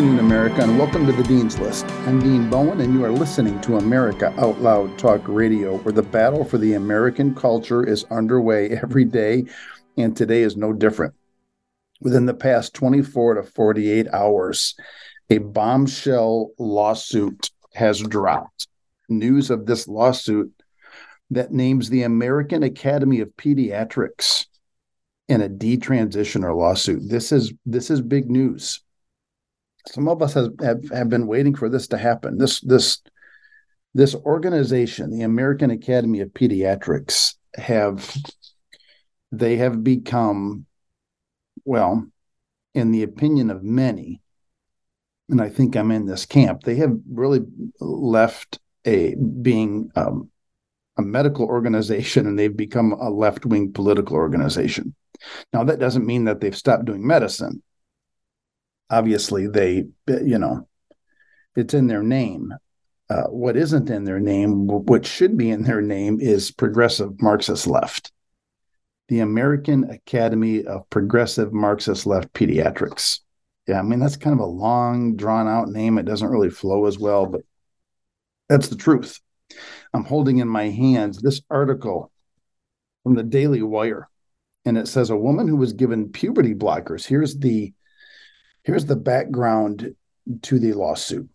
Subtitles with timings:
[0.00, 1.84] Afternoon, America, and welcome to the Dean's List.
[2.06, 6.00] I'm Dean Bowen, and you are listening to America Out Loud Talk Radio, where the
[6.00, 9.44] battle for the American culture is underway every day,
[9.98, 11.12] and today is no different.
[12.00, 14.74] Within the past 24 to 48 hours,
[15.28, 18.68] a bombshell lawsuit has dropped.
[19.10, 20.50] News of this lawsuit
[21.30, 24.46] that names the American Academy of Pediatrics
[25.28, 27.02] in a detransitioner lawsuit.
[27.06, 28.80] This is this is big news
[29.86, 32.38] some of us have, have, have been waiting for this to happen.
[32.38, 33.00] This this
[33.94, 38.14] this organization, the American Academy of Pediatrics, have
[39.32, 40.66] they have become,
[41.64, 42.06] well,
[42.74, 44.20] in the opinion of many,
[45.28, 47.40] and I think I'm in this camp, they have really
[47.80, 50.30] left a being um,
[50.96, 54.94] a medical organization and they've become a left wing political organization.
[55.52, 57.62] Now, that doesn't mean that they've stopped doing medicine
[58.90, 60.68] obviously they you know
[61.56, 62.52] it's in their name.
[63.08, 67.66] Uh, what isn't in their name what should be in their name is progressive marxist
[67.66, 68.12] left.
[69.08, 73.20] The american academy of progressive marxist left pediatrics.
[73.66, 75.98] Yeah i mean that's kind of a long drawn out name.
[75.98, 77.42] It doesn't really flow as well but
[78.48, 79.20] that's the truth.
[79.92, 82.12] I'm holding in my hands this article
[83.02, 84.08] from the daily wire
[84.64, 87.06] and it says a woman who was given puberty blockers.
[87.06, 87.72] Here's the
[88.64, 89.94] here's the background
[90.42, 91.28] to the lawsuit,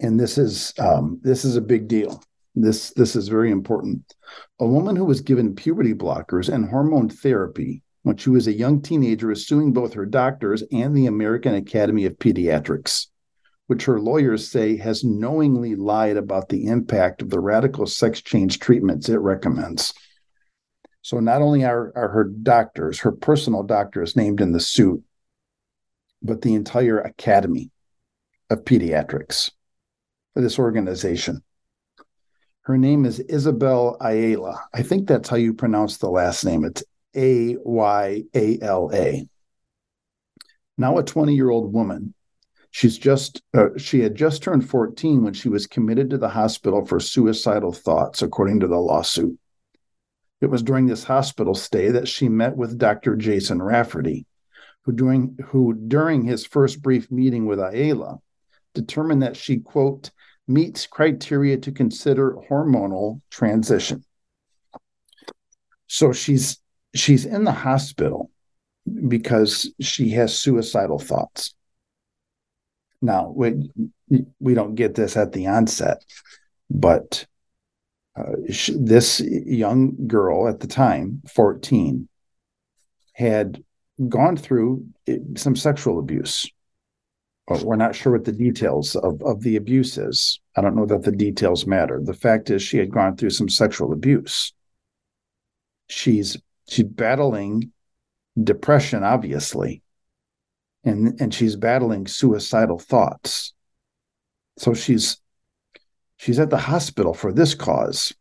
[0.00, 2.22] and this is um, this is a big deal.
[2.54, 4.14] This this is very important.
[4.58, 8.80] A woman who was given puberty blockers and hormone therapy when she was a young
[8.80, 13.06] teenager is suing both her doctors and the American Academy of Pediatrics,
[13.66, 18.58] which her lawyers say has knowingly lied about the impact of the radical sex change
[18.58, 19.92] treatments it recommends.
[21.02, 25.02] So not only are, are her doctors, her personal doctors named in the suit,
[26.22, 27.70] but the entire Academy
[28.50, 29.50] of Pediatrics
[30.34, 31.42] for this organization.
[32.62, 34.62] Her name is Isabelle Ayala.
[34.72, 36.64] I think that's how you pronounce the last name.
[36.64, 36.84] It's
[37.16, 39.26] A Y A L A.
[40.76, 42.14] Now a 20 year old woman.
[42.70, 46.84] She's just uh, she had just turned 14 when she was committed to the hospital
[46.84, 49.36] for suicidal thoughts, according to the lawsuit.
[50.40, 53.16] It was during this hospital stay that she met with Dr.
[53.16, 54.26] Jason Rafferty,
[54.84, 58.18] who during who during his first brief meeting with Ayala
[58.74, 60.10] determined that she quote
[60.48, 64.04] meets criteria to consider hormonal transition.
[65.86, 66.58] So she's
[66.94, 68.30] she's in the hospital
[69.08, 71.54] because she has suicidal thoughts.
[73.02, 73.70] Now we
[74.38, 76.04] we don't get this at the onset,
[76.68, 77.26] but
[78.16, 82.08] uh, she, this young girl at the time, fourteen,
[83.12, 83.62] had
[84.08, 86.50] gone through eh, some sexual abuse.
[87.48, 90.38] We're not sure what the details of, of the abuse is.
[90.56, 92.00] I don't know that the details matter.
[92.00, 94.52] The fact is, she had gone through some sexual abuse.
[95.88, 96.36] She's
[96.68, 97.72] she's battling
[98.40, 99.82] depression, obviously,
[100.84, 103.52] and and she's battling suicidal thoughts.
[104.56, 105.20] So she's
[106.18, 108.14] she's at the hospital for this cause.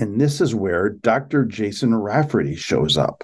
[0.00, 1.44] And this is where Dr.
[1.44, 3.22] Jason Rafferty shows up.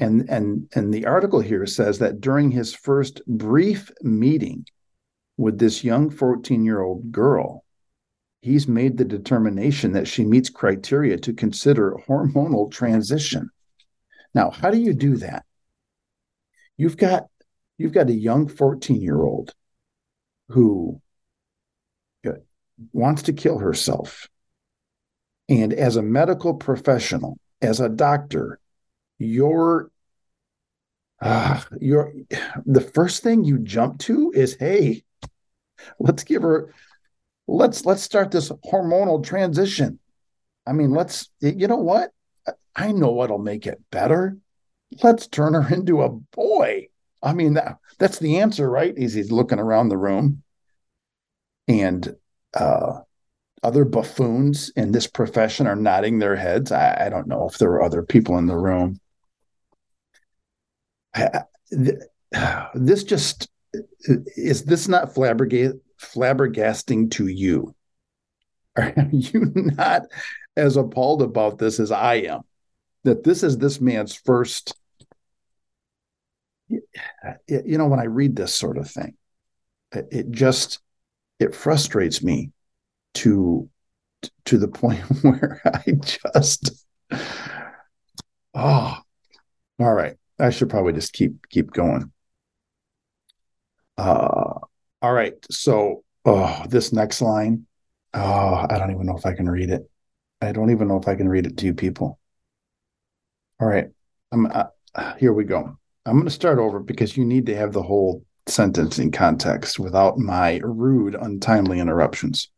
[0.00, 4.64] And, and, and the article here says that during his first brief meeting
[5.36, 7.64] with this young 14 year old girl,
[8.42, 13.50] he's made the determination that she meets criteria to consider hormonal transition.
[14.34, 15.44] Now, how do you do that?
[16.76, 17.24] You've got
[17.76, 19.52] you've got a young 14 year old
[20.48, 21.00] who
[22.92, 24.28] wants to kill herself.
[25.48, 28.60] And as a medical professional, as a doctor,
[29.18, 29.90] your
[31.20, 32.12] uh, your
[32.64, 35.02] the first thing you jump to is hey
[35.98, 36.72] let's give her
[37.46, 39.98] let's let's start this hormonal transition.
[40.66, 42.12] I mean let's you know what?
[42.76, 44.36] I know what'll make it better.
[45.02, 46.88] Let's turn her into a boy.
[47.20, 48.96] I mean that, that's the answer right?
[48.96, 50.42] He's, he's looking around the room.
[51.66, 52.14] And
[52.54, 53.00] uh
[53.64, 56.70] other buffoons in this profession are nodding their heads.
[56.70, 59.00] I, I don't know if there were other people in the room
[62.74, 63.48] this just
[64.36, 67.74] is this not flabbergasting to you?
[68.76, 70.02] Are you not
[70.56, 72.42] as appalled about this as I am?
[73.04, 74.74] That this is this man's first.
[76.68, 76.82] You
[77.78, 79.16] know, when I read this sort of thing,
[79.92, 80.80] it just
[81.38, 82.52] it frustrates me
[83.14, 83.68] to
[84.44, 86.84] to the point where I just
[88.54, 88.98] oh
[89.80, 92.12] all right I should probably just keep keep going.
[93.96, 94.60] Uh,
[95.02, 95.34] all right.
[95.50, 97.66] So, oh, this next line.
[98.14, 99.88] Oh, I don't even know if I can read it.
[100.40, 102.18] I don't even know if I can read it to you people.
[103.60, 103.88] All right.
[104.30, 105.76] I'm uh, here we go.
[106.06, 109.78] I'm going to start over because you need to have the whole sentence in context
[109.78, 112.50] without my rude, untimely interruptions.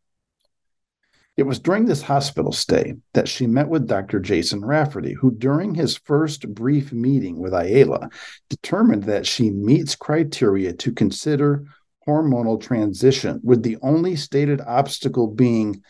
[1.37, 4.19] It was during this hospital stay that she met with Dr.
[4.19, 8.09] Jason Rafferty, who, during his first brief meeting with Ayala,
[8.49, 11.63] determined that she meets criteria to consider
[12.07, 15.83] hormonal transition, with the only stated obstacle being,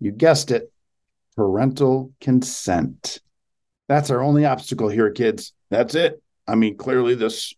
[0.00, 0.72] you guessed it,
[1.36, 3.20] parental consent.
[3.86, 5.52] That's our only obstacle here, kids.
[5.70, 6.20] That's it.
[6.46, 7.54] I mean, clearly this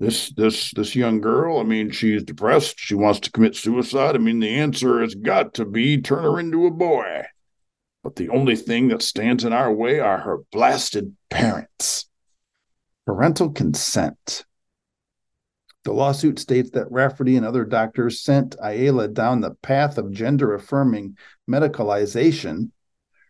[0.00, 2.78] this this this young girl i mean she's depressed.
[2.78, 4.14] She wants to commit suicide.
[4.14, 7.24] I mean the answer has got to be turn her into a boy.
[8.02, 12.06] But the only thing that stands in our way are her blasted parents.
[13.06, 14.44] Parental consent.
[15.84, 20.54] The lawsuit states that rafferty and other doctors sent ayala down the path of gender
[20.54, 21.16] affirming
[21.48, 22.70] medicalization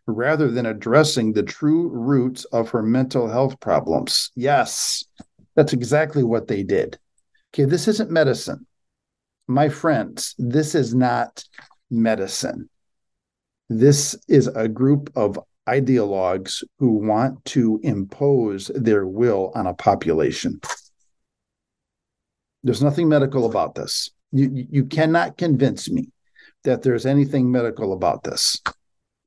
[0.06, 4.30] rather than addressing the true roots of her mental health problems.
[4.34, 5.04] Yes
[5.54, 6.98] that's exactly what they did.
[7.52, 8.66] Okay, this isn't medicine.
[9.46, 11.44] My friends, this is not
[11.90, 12.68] medicine.
[13.68, 20.60] This is a group of ideologues who want to impose their will on a population.
[22.62, 24.10] There's nothing medical about this.
[24.32, 26.08] You, you cannot convince me
[26.64, 28.60] that there's anything medical about this.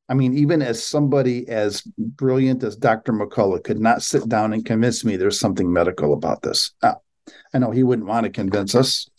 [0.09, 3.11] I mean, even as somebody as brilliant as Dr.
[3.11, 6.71] McCullough could not sit down and convince me there's something medical about this.
[6.81, 7.01] Now,
[7.53, 9.09] I know he wouldn't want to convince us.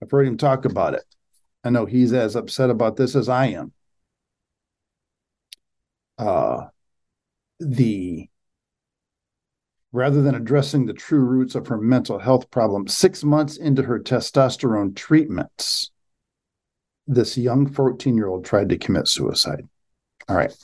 [0.00, 1.04] I've heard him talk about it.
[1.64, 3.72] I know he's as upset about this as I am.
[6.16, 6.66] Uh,
[7.58, 8.28] the
[9.90, 13.98] rather than addressing the true roots of her mental health problem, six months into her
[13.98, 15.90] testosterone treatments,
[17.06, 19.68] this young 14 year old tried to commit suicide.
[20.28, 20.54] All right.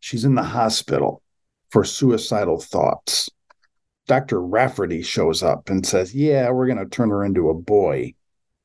[0.00, 1.22] She's in the hospital
[1.70, 3.28] for suicidal thoughts.
[4.06, 4.40] Dr.
[4.40, 8.14] Rafferty shows up and says, Yeah, we're going to turn her into a boy.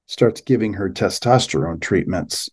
[0.08, 2.50] Starts giving her testosterone treatments.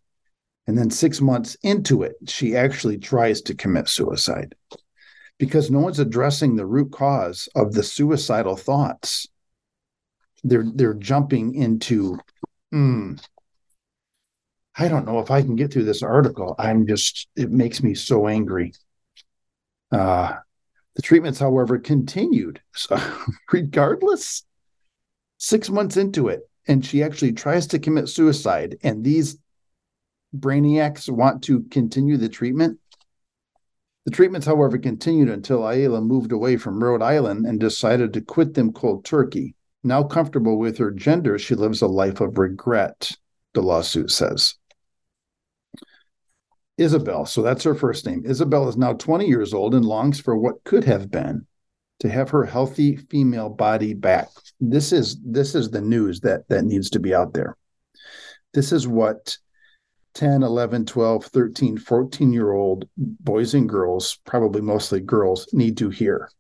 [0.67, 4.55] And then six months into it, she actually tries to commit suicide
[5.39, 9.27] because no one's addressing the root cause of the suicidal thoughts.
[10.45, 12.19] They're they're jumping into,
[12.73, 13.21] mm,
[14.81, 16.55] I don't know if I can get through this article.
[16.59, 18.73] I'm just, it makes me so angry.
[19.93, 20.37] Uh,
[20.97, 22.62] the treatments, however, continued.
[22.75, 22.99] So,
[23.53, 24.43] regardless,
[25.37, 29.37] six months into it, and she actually tries to commit suicide, and these
[30.35, 32.79] brainiacs want to continue the treatment.
[34.06, 38.55] The treatments, however, continued until Ayala moved away from Rhode Island and decided to quit
[38.55, 39.55] them cold turkey.
[39.85, 43.12] Now comfortable with her gender, she lives a life of regret,
[43.53, 44.55] the lawsuit says.
[46.81, 48.22] Isabelle, so that's her first name.
[48.25, 51.46] Isabelle is now 20 years old and longs for what could have been
[51.99, 54.29] to have her healthy female body back.
[54.60, 57.58] This is this is the news that that needs to be out there.
[58.55, 59.37] This is what
[60.15, 65.91] 10, 11, 12, 13, 14 year old boys and girls, probably mostly girls, need to
[65.91, 66.31] hear.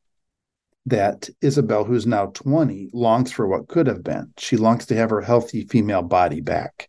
[0.86, 4.32] That Isabelle, who's now 20, longs for what could have been.
[4.38, 6.88] She longs to have her healthy female body back.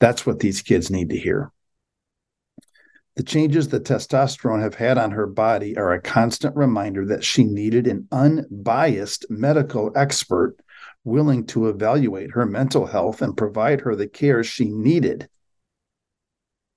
[0.00, 1.52] That's what these kids need to hear.
[3.18, 7.42] The changes that testosterone have had on her body are a constant reminder that she
[7.42, 10.54] needed an unbiased medical expert
[11.02, 15.28] willing to evaluate her mental health and provide her the care she needed.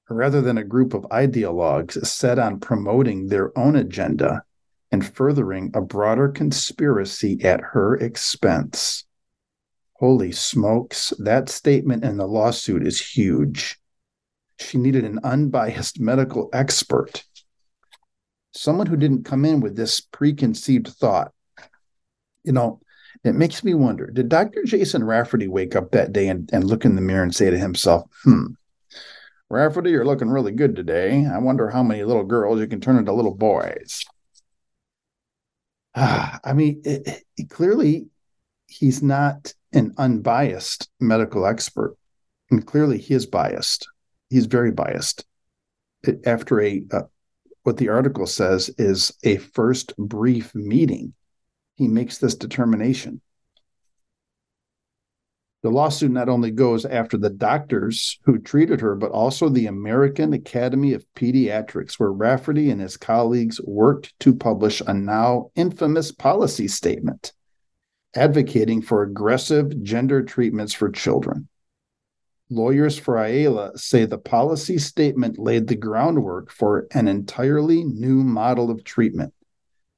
[0.10, 4.42] Rather than a group of ideologues set on promoting their own agenda
[4.92, 9.06] and furthering a broader conspiracy at her expense.
[9.94, 13.78] Holy smokes, that statement in the lawsuit is huge.
[14.62, 17.24] She needed an unbiased medical expert,
[18.54, 21.34] someone who didn't come in with this preconceived thought.
[22.44, 22.82] You know,
[23.24, 24.64] it makes me wonder did Dr.
[24.64, 27.58] Jason Rafferty wake up that day and, and look in the mirror and say to
[27.58, 28.48] himself, hmm,
[29.50, 31.26] Rafferty, you're looking really good today.
[31.26, 34.06] I wonder how many little girls you can turn into little boys.
[35.94, 38.08] Ah, I mean, it, it, clearly
[38.68, 41.98] he's not an unbiased medical expert.
[42.50, 43.88] And clearly he is biased
[44.32, 45.26] he's very biased.
[46.26, 47.02] After a uh,
[47.64, 51.14] what the article says is a first brief meeting,
[51.76, 53.22] he makes this determination.
[55.62, 60.34] The lawsuit not only goes after the doctors who treated her, but also the American
[60.34, 66.68] Academy of Pediatrics, where Rafferty and his colleagues worked to publish a now infamous policy
[66.68, 67.34] statement
[68.16, 71.48] advocating for aggressive gender treatments for children.
[72.54, 78.70] Lawyers for Ayala say the policy statement laid the groundwork for an entirely new model
[78.70, 79.34] of treatment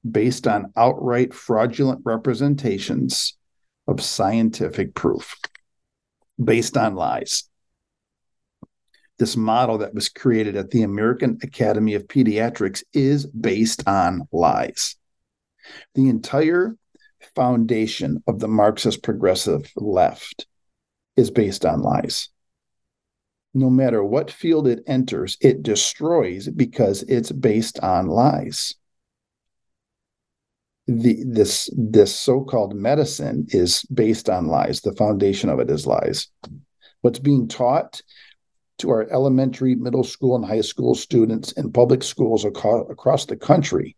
[0.09, 3.35] based on outright fraudulent representations
[3.87, 5.35] of scientific proof,
[6.41, 7.49] based on lies.
[9.17, 14.95] This model that was created at the American Academy of Pediatrics is based on lies.
[15.95, 16.77] The entire
[17.33, 20.45] foundation of the Marxist progressive left
[21.15, 22.29] is based on lies
[23.53, 28.75] no matter what field it enters, it destroys because it's based on lies.
[30.87, 34.81] The, this this so-called medicine is based on lies.
[34.81, 36.27] The foundation of it is lies.
[37.01, 38.01] What's being taught
[38.79, 43.95] to our elementary, middle school, and high school students in public schools across the country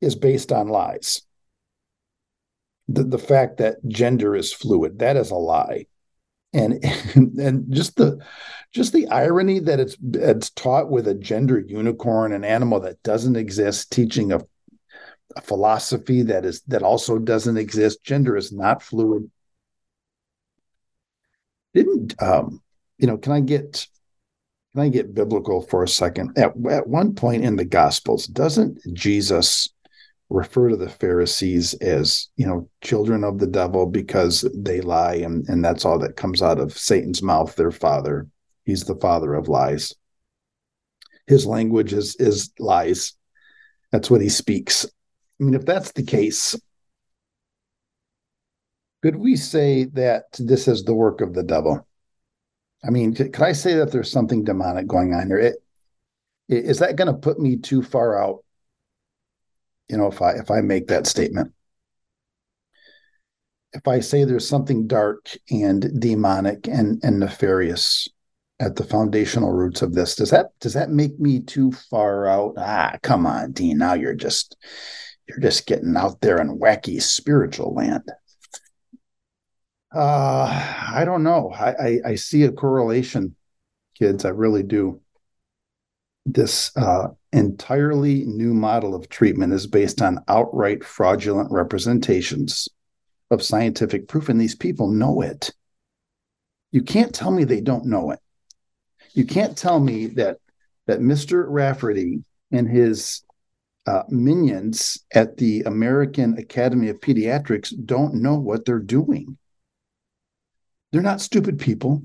[0.00, 1.22] is based on lies.
[2.88, 5.86] The, the fact that gender is fluid, that is a lie
[6.52, 6.84] and
[7.38, 8.24] and just the
[8.72, 13.36] just the irony that it's it's taught with a gender unicorn, an animal that doesn't
[13.36, 14.40] exist, teaching a,
[15.36, 18.04] a philosophy that is that also doesn't exist.
[18.04, 19.30] Gender is not fluid.
[21.74, 22.62] Didn't um,
[22.98, 23.18] you know?
[23.18, 23.86] Can I get
[24.74, 26.36] can I get biblical for a second?
[26.38, 29.68] At at one point in the Gospels, doesn't Jesus
[30.28, 35.48] refer to the Pharisees as, you know, children of the devil because they lie and,
[35.48, 38.26] and that's all that comes out of Satan's mouth, their father.
[38.64, 39.94] He's the father of lies.
[41.26, 43.14] His language is is lies.
[43.92, 44.84] That's what he speaks.
[44.84, 46.56] I mean, if that's the case,
[49.02, 51.86] could we say that this is the work of the devil?
[52.84, 55.38] I mean, could I say that there's something demonic going on here?
[55.38, 55.56] It,
[56.48, 58.44] is that going to put me too far out
[59.88, 61.52] you know if i if i make that statement.
[63.72, 68.08] If i say there's something dark and demonic and and nefarious
[68.58, 72.54] at the foundational roots of this does that does that make me too far out?
[72.56, 74.56] Ah come on dean now you're just
[75.28, 78.10] you're just getting out there in wacky spiritual land.
[79.94, 81.50] Uh i don't know.
[81.54, 83.36] I i, I see a correlation
[83.98, 84.24] kids.
[84.24, 85.00] I really do.
[86.24, 92.68] This uh entirely new model of treatment is based on outright fraudulent representations
[93.30, 95.50] of scientific proof, and these people know it.
[96.72, 98.20] You can't tell me they don't know it.
[99.14, 100.38] You can't tell me that
[100.86, 101.44] that Mr.
[101.48, 103.22] Rafferty and his
[103.86, 109.36] uh, minions at the American Academy of Pediatrics don't know what they're doing.
[110.92, 112.02] They're not stupid people.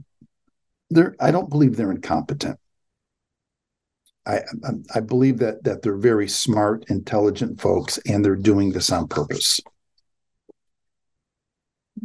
[0.90, 2.60] They're I don't believe they're incompetent.
[4.25, 4.42] I,
[4.94, 9.60] I believe that that they're very smart, intelligent folks, and they're doing this on purpose.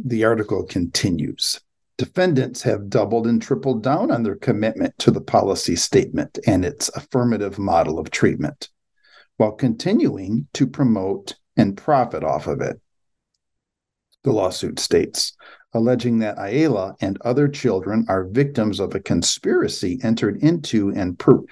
[0.03, 1.59] The article continues.
[1.97, 6.89] Defendants have doubled and tripled down on their commitment to the policy statement and its
[6.89, 8.69] affirmative model of treatment,
[9.37, 12.79] while continuing to promote and profit off of it.
[14.23, 15.33] The lawsuit states,
[15.73, 21.43] alleging that Ayala and other children are victims of a conspiracy entered into and per-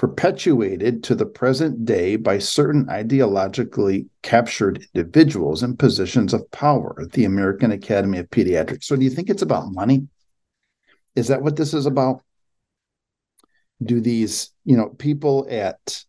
[0.00, 7.12] perpetuated to the present day by certain ideologically captured individuals in positions of power at
[7.12, 8.84] the American Academy of Pediatrics.
[8.84, 10.08] So, do you think it's about money?
[11.16, 12.22] Is that what this is about?
[13.82, 16.02] Do these, you know, people at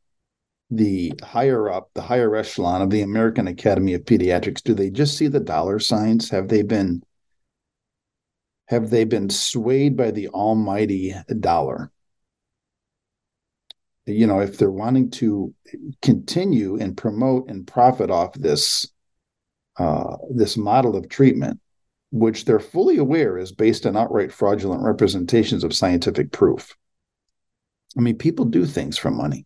[0.70, 5.18] the higher up, the higher echelon of the American Academy of Pediatrics, do they just
[5.18, 6.30] see the dollar signs?
[6.30, 7.04] Have they been
[8.68, 11.92] have they been swayed by the almighty dollar?
[14.06, 15.54] You know, if they're wanting to
[16.02, 18.88] continue and promote and profit off this
[19.78, 21.60] uh, this model of treatment,
[22.12, 26.76] which they're fully aware is based on outright fraudulent representations of scientific proof.
[27.98, 29.46] I mean, people do things for money.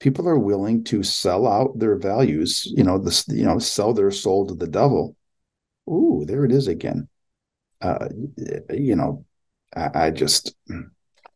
[0.00, 4.10] People are willing to sell out their values, you know, this, you know, sell their
[4.10, 5.16] soul to the devil.
[5.88, 7.08] Ooh, there it is again.
[7.80, 8.08] Uh,
[8.70, 9.24] you know,
[9.74, 10.54] I, I just,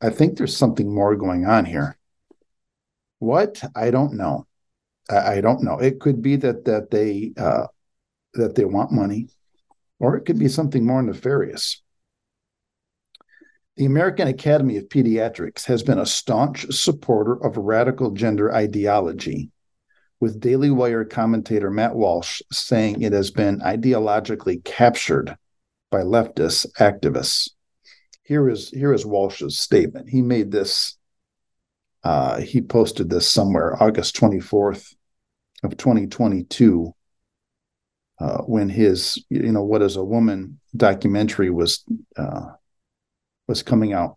[0.02, 1.96] I think there's something more going on here.
[3.20, 3.62] What?
[3.76, 4.46] I don't know.
[5.08, 5.78] I, I don't know.
[5.78, 7.68] It could be that that they uh,
[8.34, 9.28] that they want money,
[10.00, 11.80] or it could be something more nefarious.
[13.76, 19.50] The American Academy of Pediatrics has been a staunch supporter of radical gender ideology,
[20.20, 25.36] with Daily Wire commentator Matt Walsh saying it has been ideologically captured
[25.90, 27.50] by leftist activists.
[28.32, 30.08] Here is here is Walsh's statement.
[30.08, 30.96] He made this
[32.02, 34.94] uh, he posted this somewhere, August 24th
[35.62, 36.94] of 2022.
[38.18, 41.84] uh, when his you know what is a woman documentary was
[42.16, 42.52] uh,
[43.48, 44.16] was coming out.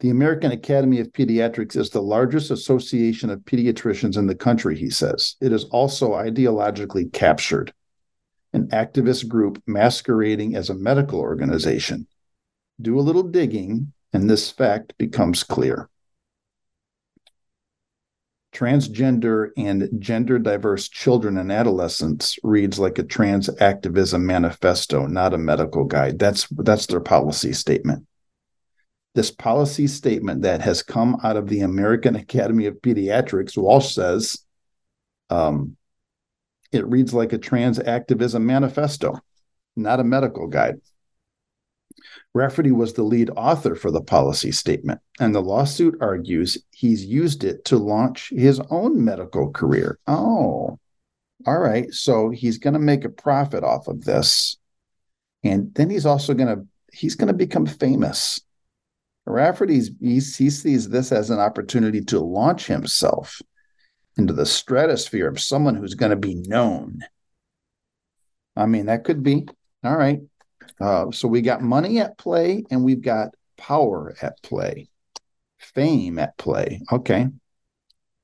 [0.00, 4.88] The American Academy of Pediatrics is the largest association of pediatricians in the country, he
[4.88, 5.36] says.
[5.42, 7.74] It is also ideologically captured,
[8.54, 12.06] an activist group masquerading as a medical organization.
[12.80, 15.88] Do a little digging, and this fact becomes clear.
[18.52, 25.38] Transgender and gender diverse children and adolescents reads like a trans activism manifesto not a
[25.38, 26.18] medical guide.
[26.18, 28.06] That's that's their policy statement.
[29.14, 34.38] This policy statement that has come out of the american academy of pediatrics walsh says
[35.30, 35.76] um,
[36.72, 39.20] it reads like a trans activism manifesto
[39.76, 40.80] not a medical guide
[42.34, 47.44] Rafferty was the lead author for the policy statement, and the lawsuit argues he's used
[47.44, 50.00] it to launch his own medical career.
[50.08, 50.78] Oh,
[51.46, 51.92] all right.
[51.92, 54.56] So he's going to make a profit off of this.
[55.44, 58.40] And then he's also going to he's going to become famous.
[59.26, 63.40] Rafferty's he, he sees this as an opportunity to launch himself
[64.16, 67.00] into the stratosphere of someone who's going to be known.
[68.56, 69.46] I mean, that could be
[69.82, 70.20] all right.
[70.80, 74.88] Uh, so we got money at play and we've got power at play,
[75.58, 76.80] fame at play.
[76.90, 77.28] Okay.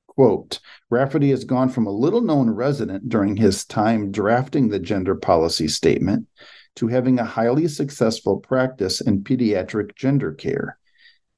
[0.07, 5.15] Quote Rafferty has gone from a little known resident during his time drafting the gender
[5.15, 6.27] policy statement
[6.75, 10.77] to having a highly successful practice in pediatric gender care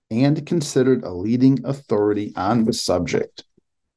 [0.10, 3.44] and considered a leading authority on the subject,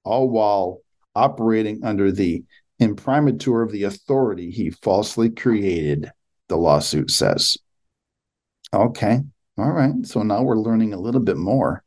[0.05, 0.81] all while
[1.15, 2.45] operating under the
[2.79, 6.11] imprimatur of the authority he falsely created
[6.49, 7.57] the lawsuit says.
[8.73, 9.21] Okay.
[9.59, 9.95] All right.
[10.05, 11.83] So now we're learning a little bit more.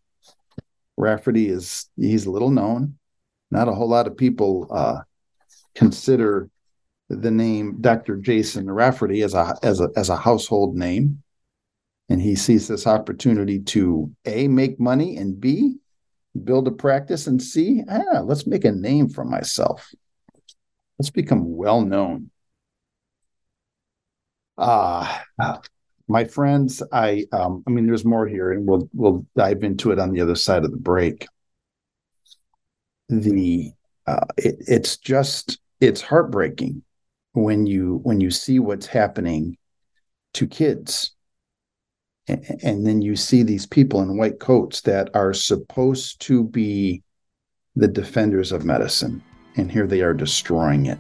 [0.98, 2.98] Rafferty is he's little known.
[3.52, 5.00] Not a whole lot of people uh,
[5.76, 6.50] consider
[7.10, 8.18] the name Dr.
[8.18, 11.24] Jason Rafferty as a as a as a household name.
[12.10, 15.78] And he sees this opportunity to A make money and B
[16.44, 19.92] build a practice and C, ah, let's make a name for myself.
[20.98, 22.30] Let's become well known.
[24.60, 25.22] Uh,
[26.08, 30.00] my friends, I um, I mean, there's more here, and we'll we'll dive into it
[30.00, 31.26] on the other side of the break.
[33.08, 33.72] The
[34.06, 36.84] uh, it, it's just it's heartbreaking
[37.34, 39.58] when you when you see what's happening
[40.34, 41.16] to kids
[42.28, 47.02] and, and then you see these people in white coats that are supposed to be
[47.76, 49.24] the defenders of medicine
[49.58, 51.00] and here they are destroying it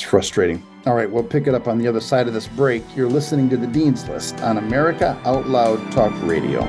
[0.00, 2.82] it's frustrating all right, we'll pick it up on the other side of this break.
[2.96, 6.60] You're listening to the Dean's List on America Out Loud Talk Radio.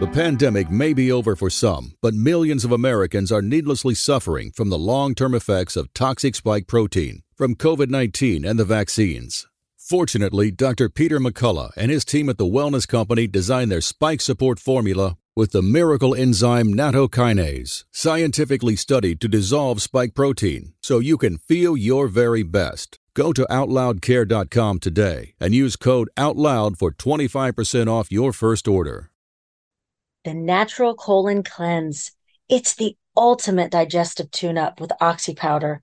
[0.00, 4.70] The pandemic may be over for some, but millions of Americans are needlessly suffering from
[4.70, 9.46] the long term effects of toxic spike protein from COVID 19 and the vaccines.
[9.92, 10.88] Fortunately, Dr.
[10.88, 15.52] Peter McCullough and his team at the Wellness Company designed their spike support formula with
[15.52, 22.08] the miracle enzyme nattokinase, scientifically studied to dissolve spike protein so you can feel your
[22.08, 22.98] very best.
[23.12, 29.10] Go to OutLoudCare.com today and use code OUTLOUD for 25% off your first order.
[30.24, 32.12] The Natural Colon Cleanse.
[32.48, 35.82] It's the ultimate digestive tune up with Oxy Powder.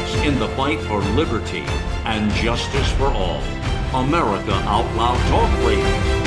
[0.23, 1.63] in the fight for liberty
[2.05, 3.41] and justice for all.
[3.93, 6.21] America Out Loud Talk Radio.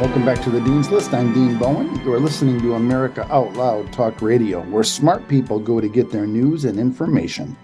[0.00, 1.12] Welcome back to the Dean's List.
[1.12, 2.00] I'm Dean Bowen.
[2.04, 6.12] You are listening to America Out Loud Talk Radio, where smart people go to get
[6.12, 7.56] their news and information.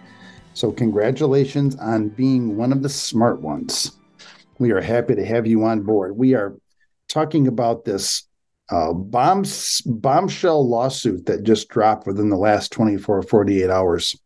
[0.59, 3.92] So, congratulations on being one of the smart ones.
[4.59, 6.16] We are happy to have you on board.
[6.16, 6.57] We are
[7.09, 8.27] talking about this
[8.68, 14.16] uh, bombs, bombshell lawsuit that just dropped within the last 24 or 48 hours.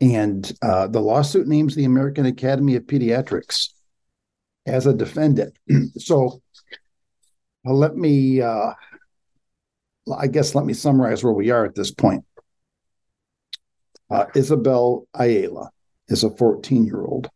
[0.00, 3.68] And uh, the lawsuit names the American Academy of Pediatrics
[4.66, 5.56] as a defendant.
[5.96, 6.42] so
[7.64, 8.72] let me, uh,
[10.12, 12.24] I guess, let me summarize where we are at this point.
[14.10, 15.70] Uh, Isabelle Ayala
[16.08, 17.28] is a 14 year old,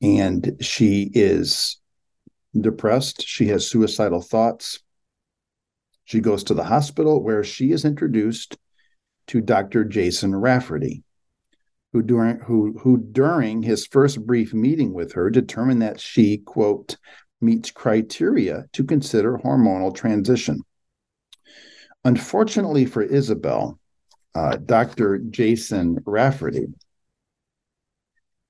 [0.00, 1.78] and she is
[2.58, 3.26] depressed.
[3.26, 4.80] She has suicidal thoughts.
[6.04, 8.56] She goes to the hospital where she is introduced
[9.28, 9.84] to Dr.
[9.84, 11.02] Jason Rafferty,
[11.92, 16.96] who during who who during his first brief meeting with her determined that she quote
[17.40, 20.60] meets criteria to consider hormonal transition.
[22.04, 23.78] Unfortunately for Isabelle,
[24.36, 25.18] uh, Dr.
[25.18, 26.66] Jason Rafferty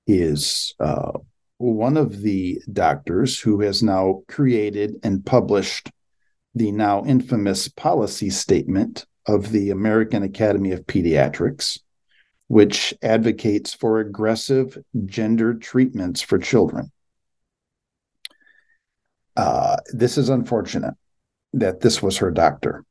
[0.05, 1.13] is uh,
[1.59, 5.89] one of the doctors who has now created and published
[6.53, 11.79] the now infamous policy statement of the American Academy of Pediatrics,
[12.47, 16.91] which advocates for aggressive gender treatments for children.
[19.37, 20.95] Uh, this is unfortunate
[21.53, 22.83] that this was her doctor.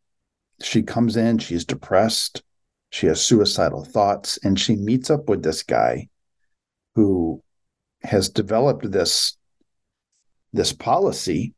[0.63, 2.43] She comes in, she's depressed,
[2.91, 6.09] she has suicidal thoughts, and she meets up with this guy
[6.95, 7.43] who
[8.03, 9.37] has developed this
[10.53, 11.55] this policy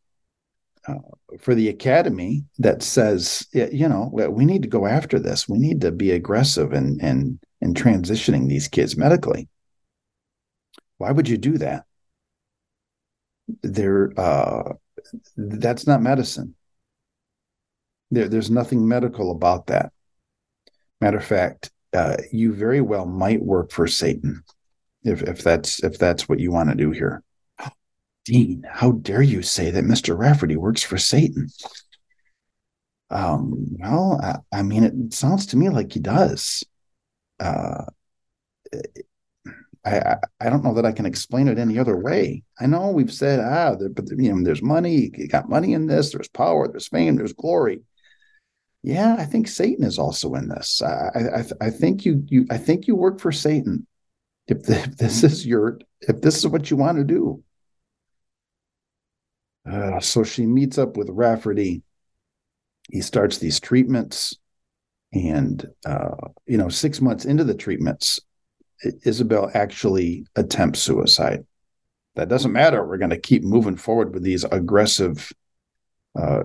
[0.88, 0.94] uh,
[1.38, 5.48] for the academy that says you know we need to go after this.
[5.48, 9.48] We need to be aggressive and and in transitioning these kids medically.
[10.96, 11.84] Why would you do that?
[13.62, 14.72] There uh,
[15.36, 16.54] that's not medicine.
[18.10, 19.92] There, there's nothing medical about that
[21.00, 24.42] matter of fact uh, you very well might work for satan
[25.04, 27.22] if if that's if that's what you want to do here.
[28.24, 30.16] Dean, how dare you say that Mr.
[30.16, 31.48] Rafferty works for Satan?
[33.11, 36.62] Um, well, I, I mean, it sounds to me like he does.
[37.40, 37.87] Uh,
[39.82, 42.42] I, I don't know that I can explain it any other way.
[42.61, 45.11] I know we've said ah, there, but you know, there's money.
[45.16, 46.12] You got money in this.
[46.12, 46.68] There's power.
[46.68, 47.16] There's fame.
[47.16, 47.80] There's glory.
[48.82, 50.80] Yeah, I think Satan is also in this.
[50.82, 53.86] I, I, I think you, you, I think you work for Satan.
[54.46, 57.42] If, the, if this is your if this is what you want to do.
[59.70, 61.82] Uh, so she meets up with rafferty.
[62.90, 64.34] He starts these treatments
[65.12, 66.14] and uh,
[66.46, 68.20] you know six months into the treatments
[69.04, 71.44] isabelle actually attempts suicide.
[72.14, 72.84] That doesn't matter.
[72.84, 75.32] We're going to keep moving forward with these aggressive
[76.18, 76.42] uh,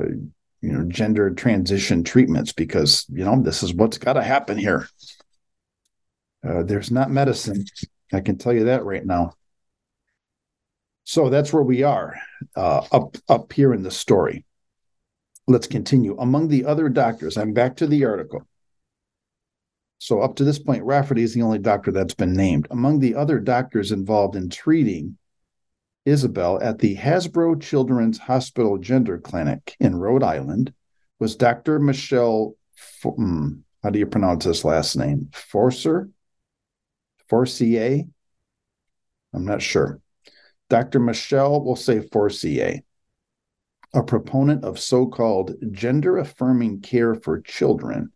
[0.63, 4.87] you know gender transition treatments because you know this is what's got to happen here
[6.47, 7.63] uh, there's not medicine
[8.13, 9.33] I can tell you that right now.
[11.03, 12.15] So that's where we are
[12.55, 14.45] uh, up up here in the story.
[15.47, 16.15] Let's continue.
[16.17, 18.47] Among the other doctors, I'm back to the article.
[19.97, 22.67] So up to this point, Rafferty is the only doctor that's been named.
[22.71, 25.17] Among the other doctors involved in treating
[26.05, 30.73] Isabelle at the Hasbro Children's Hospital Gender Clinic in Rhode Island
[31.19, 31.79] was Dr.
[31.79, 32.55] Michelle.
[33.03, 33.49] Hmm,
[33.81, 35.29] how do you pronounce this last name?
[35.33, 36.09] Forcer.
[37.29, 38.03] Forcier?
[39.33, 39.99] I'm not sure.
[40.69, 40.99] Dr.
[40.99, 42.81] Michelle will say Forcier,
[43.93, 48.11] a proponent of so called gender affirming care for children,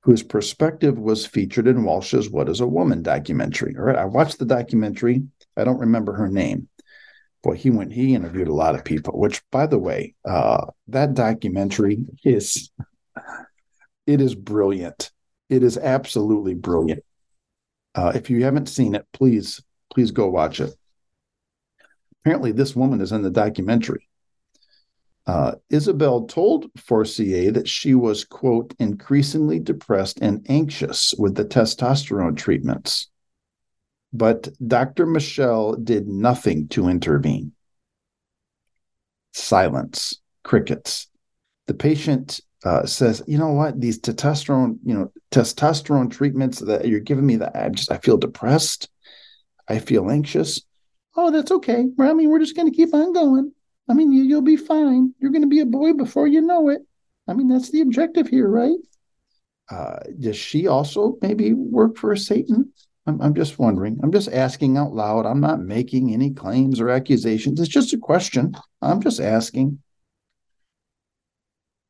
[0.00, 3.74] whose perspective was featured in Walsh's What is a Woman documentary.
[3.76, 5.22] All right, I watched the documentary.
[5.56, 6.68] I don't remember her name.
[7.42, 11.14] Boy, he went, he interviewed a lot of people, which, by the way, uh, that
[11.14, 12.70] documentary is,
[14.06, 15.10] it is brilliant.
[15.48, 17.02] It is absolutely brilliant.
[17.94, 19.60] Uh, if you haven't seen it, please,
[19.92, 20.72] please go watch it.
[22.20, 24.08] Apparently, this woman is in the documentary.
[25.26, 32.36] Uh, Isabelle told Forcier that she was, quote, increasingly depressed and anxious with the testosterone
[32.36, 33.08] treatments.
[34.12, 35.06] But Dr.
[35.06, 37.52] Michelle did nothing to intervene.
[39.32, 41.08] Silence, crickets.
[41.66, 47.00] The patient uh, says, you know what, these testosterone, you know, testosterone treatments that you're
[47.00, 48.88] giving me, that I just I feel depressed,
[49.68, 50.60] I feel anxious.
[51.16, 51.86] Oh, that's okay.
[51.98, 53.52] I mean, we're just going to keep on going.
[53.88, 55.14] I mean, you, you'll be fine.
[55.18, 56.82] You're going to be a boy before you know it.
[57.28, 58.78] I mean, that's the objective here, right?
[59.70, 62.72] Uh, does she also maybe work for Satan?
[63.06, 63.98] I'm, I'm just wondering.
[64.02, 65.26] I'm just asking out loud.
[65.26, 67.60] I'm not making any claims or accusations.
[67.60, 68.54] It's just a question.
[68.80, 69.80] I'm just asking.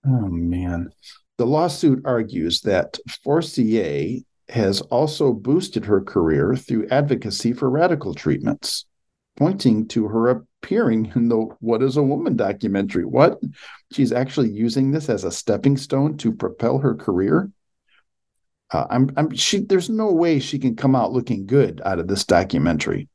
[0.07, 0.91] Oh man.
[1.39, 8.87] The lawsuit argues that Forcier has also boosted her career through advocacy for radical treatments,
[9.37, 13.05] pointing to her appearing in the What is a Woman documentary.
[13.05, 13.41] What?
[13.93, 17.51] She's actually using this as a stepping stone to propel her career.
[18.73, 22.09] Uh, I'm, I'm, she, there's no way she can come out looking good out of
[22.09, 23.09] this documentary.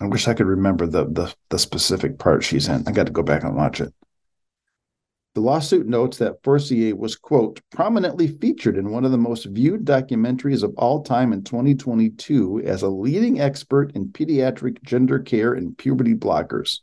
[0.00, 2.86] I wish I could remember the, the, the specific part she's in.
[2.86, 3.92] I got to go back and watch it.
[5.34, 9.84] The lawsuit notes that Forcier was, quote, prominently featured in one of the most viewed
[9.84, 15.78] documentaries of all time in 2022 as a leading expert in pediatric gender care and
[15.78, 16.80] puberty blockers.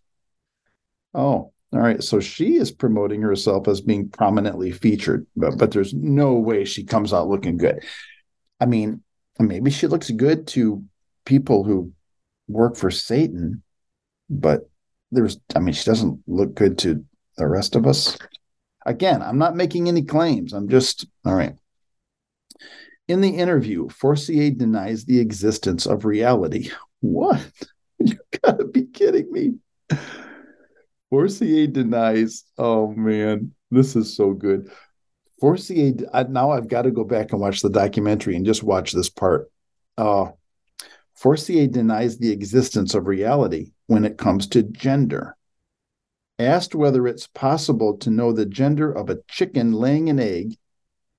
[1.13, 2.01] Oh, all right.
[2.01, 6.83] So she is promoting herself as being prominently featured, but, but there's no way she
[6.83, 7.83] comes out looking good.
[8.59, 9.03] I mean,
[9.39, 10.83] maybe she looks good to
[11.25, 11.91] people who
[12.47, 13.63] work for Satan,
[14.29, 14.69] but
[15.11, 17.03] there's, I mean, she doesn't look good to
[17.37, 18.17] the rest of us.
[18.85, 20.53] Again, I'm not making any claims.
[20.53, 21.55] I'm just, all right.
[23.09, 26.71] In the interview, Forcier denies the existence of reality.
[27.01, 27.41] What?
[27.99, 29.55] You gotta be kidding me.
[31.09, 34.69] Forcier denies, oh man, this is so good.
[35.39, 35.93] Forcier,
[36.29, 39.49] now I've got to go back and watch the documentary and just watch this part.
[39.97, 40.27] Uh,
[41.15, 45.35] Forcier denies the existence of reality when it comes to gender.
[46.39, 50.55] Asked whether it's possible to know the gender of a chicken laying an egg,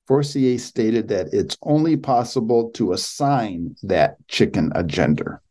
[0.06, 5.42] Forcier stated that it's only possible to assign that chicken a gender.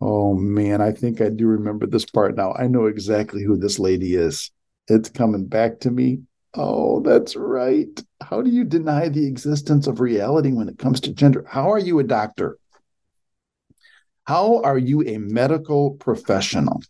[0.00, 2.52] Oh man, I think I do remember this part now.
[2.52, 4.50] I know exactly who this lady is.
[4.86, 6.22] It's coming back to me.
[6.54, 7.88] Oh, that's right.
[8.20, 11.44] How do you deny the existence of reality when it comes to gender?
[11.48, 12.58] How are you a doctor?
[14.24, 16.80] How are you a medical professional?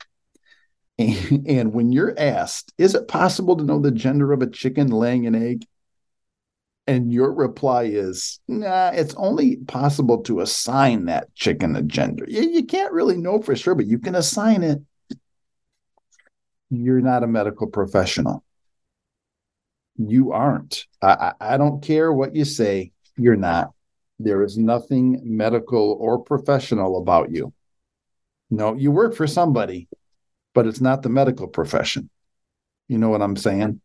[0.98, 4.88] And, and when you're asked, is it possible to know the gender of a chicken
[4.88, 5.64] laying an egg?
[6.88, 12.24] And your reply is, nah, it's only possible to assign that chicken a gender.
[12.26, 14.80] You, you can't really know for sure, but you can assign it.
[16.70, 18.42] You're not a medical professional.
[19.98, 20.86] You aren't.
[21.02, 23.74] I, I, I don't care what you say, you're not.
[24.18, 27.52] There is nothing medical or professional about you.
[28.48, 29.88] No, you work for somebody,
[30.54, 32.08] but it's not the medical profession.
[32.88, 33.82] You know what I'm saying?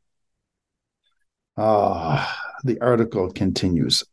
[1.57, 4.03] Ah, uh, the article continues.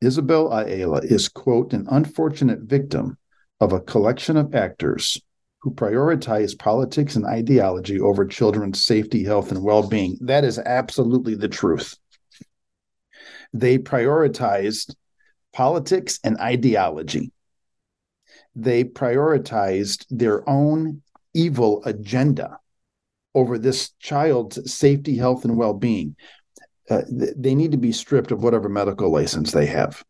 [0.00, 3.18] Isabelle Ayala is, quote, an unfortunate victim
[3.60, 5.20] of a collection of actors
[5.60, 10.16] who prioritize politics and ideology over children's safety, health, and well being.
[10.22, 11.96] That is absolutely the truth.
[13.52, 14.94] They prioritized
[15.52, 17.32] politics and ideology.
[18.54, 21.02] They prioritized their own
[21.34, 22.58] evil agenda
[23.34, 26.16] over this child's safety, health, and well being.
[26.90, 30.04] Uh, th- they need to be stripped of whatever medical license they have.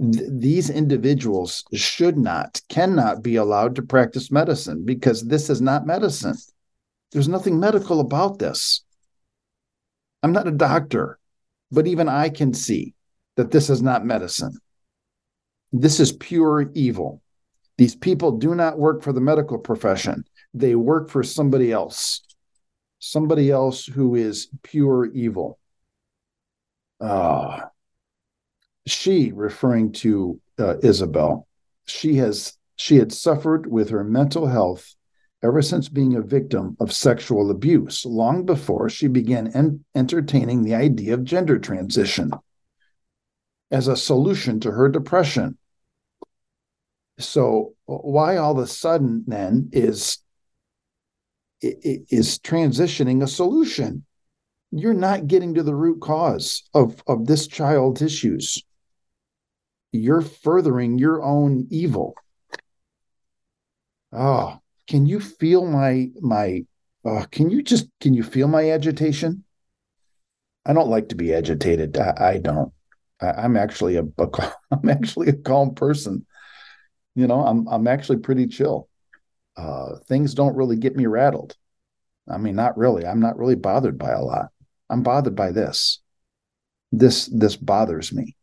[0.00, 5.86] Th- these individuals should not, cannot be allowed to practice medicine because this is not
[5.86, 6.36] medicine.
[7.12, 8.84] There's nothing medical about this.
[10.22, 11.18] I'm not a doctor,
[11.70, 12.94] but even I can see
[13.36, 14.58] that this is not medicine.
[15.72, 17.22] This is pure evil.
[17.78, 22.22] These people do not work for the medical profession they work for somebody else,
[22.98, 25.59] somebody else who is pure evil.
[27.00, 27.60] Uh,
[28.86, 31.46] she, referring to uh, Isabelle,
[31.86, 34.94] she has she had suffered with her mental health
[35.42, 40.74] ever since being a victim of sexual abuse, long before she began en- entertaining the
[40.74, 42.30] idea of gender transition
[43.70, 45.56] as a solution to her depression.
[47.18, 50.18] So, why all of a sudden then is
[51.62, 54.04] is transitioning a solution.
[54.70, 58.62] You're not getting to the root cause of, of this child's issues.
[59.92, 62.14] You're furthering your own evil.
[64.12, 66.64] Oh, can you feel my my
[67.04, 69.44] uh, can you just can you feel my agitation?
[70.64, 71.96] I don't like to be agitated.
[71.96, 72.72] I, I don't.
[73.20, 76.26] I, am actually a, a I'm actually a calm person.
[77.14, 78.88] You know, I'm I'm actually pretty chill
[79.60, 81.56] uh, things don't really get me rattled.
[82.28, 83.06] I mean, not really.
[83.06, 84.50] I'm not really bothered by a lot.
[84.90, 86.00] I'm bothered by this.
[86.92, 88.36] This this bothers me.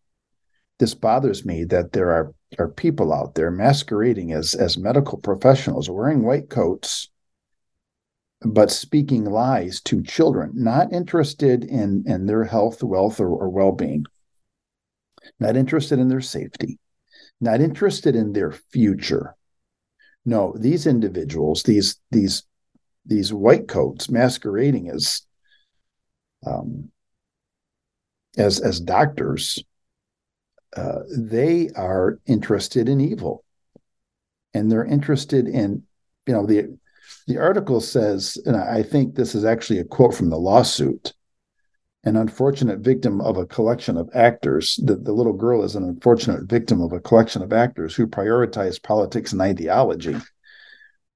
[0.79, 5.89] This bothers me that there are are people out there masquerading as as medical professionals,
[5.89, 7.09] wearing white coats,
[8.41, 13.73] but speaking lies to children, not interested in in their health, wealth, or, or well
[13.73, 14.05] being,
[15.39, 16.79] not interested in their safety,
[17.41, 19.35] not interested in their future
[20.27, 22.43] no, these individuals, these these
[23.05, 25.21] these white coats masquerading as
[26.45, 26.91] um,
[28.37, 29.63] as as doctors,
[30.75, 33.43] uh, they are interested in evil,
[34.53, 35.83] and they're interested in,
[36.25, 36.77] you know, the
[37.27, 41.13] the article says, and I think this is actually a quote from the lawsuit.
[42.03, 44.79] An unfortunate victim of a collection of actors.
[44.81, 48.81] The, the little girl is an unfortunate victim of a collection of actors who prioritize
[48.81, 50.15] politics and ideology.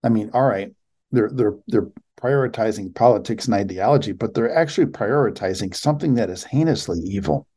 [0.03, 0.73] I mean, all right,
[1.11, 6.99] they're they're they're prioritizing politics and ideology, but they're actually prioritizing something that is heinously
[6.99, 7.47] evil.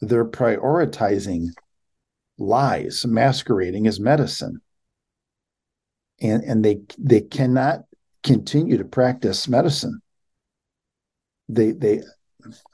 [0.00, 1.48] They're prioritizing
[2.38, 4.60] lies masquerading as medicine.
[6.20, 7.84] And, and they they cannot
[8.22, 10.00] continue to practice medicine.
[11.48, 12.02] They they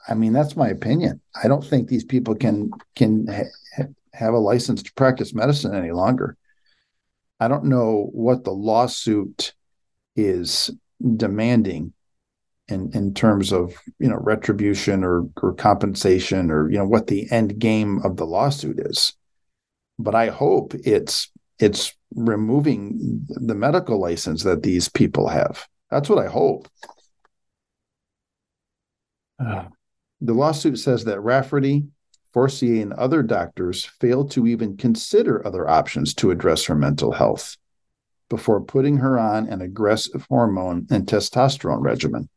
[0.07, 1.21] I mean that's my opinion.
[1.41, 3.83] I don't think these people can can ha-
[4.13, 6.37] have a license to practice medicine any longer.
[7.39, 9.53] I don't know what the lawsuit
[10.15, 10.71] is
[11.17, 11.93] demanding
[12.67, 17.29] in in terms of you know retribution or or compensation or you know what the
[17.31, 19.13] end game of the lawsuit is.
[19.99, 25.67] But i hope it's it's removing the medical license that these people have.
[25.91, 26.67] That's what i hope.
[29.37, 29.65] Uh,
[30.21, 31.85] the lawsuit says that rafferty
[32.35, 37.55] forcier and other doctors failed to even consider other options to address her mental health
[38.29, 42.27] before putting her on an aggressive hormone and testosterone regimen.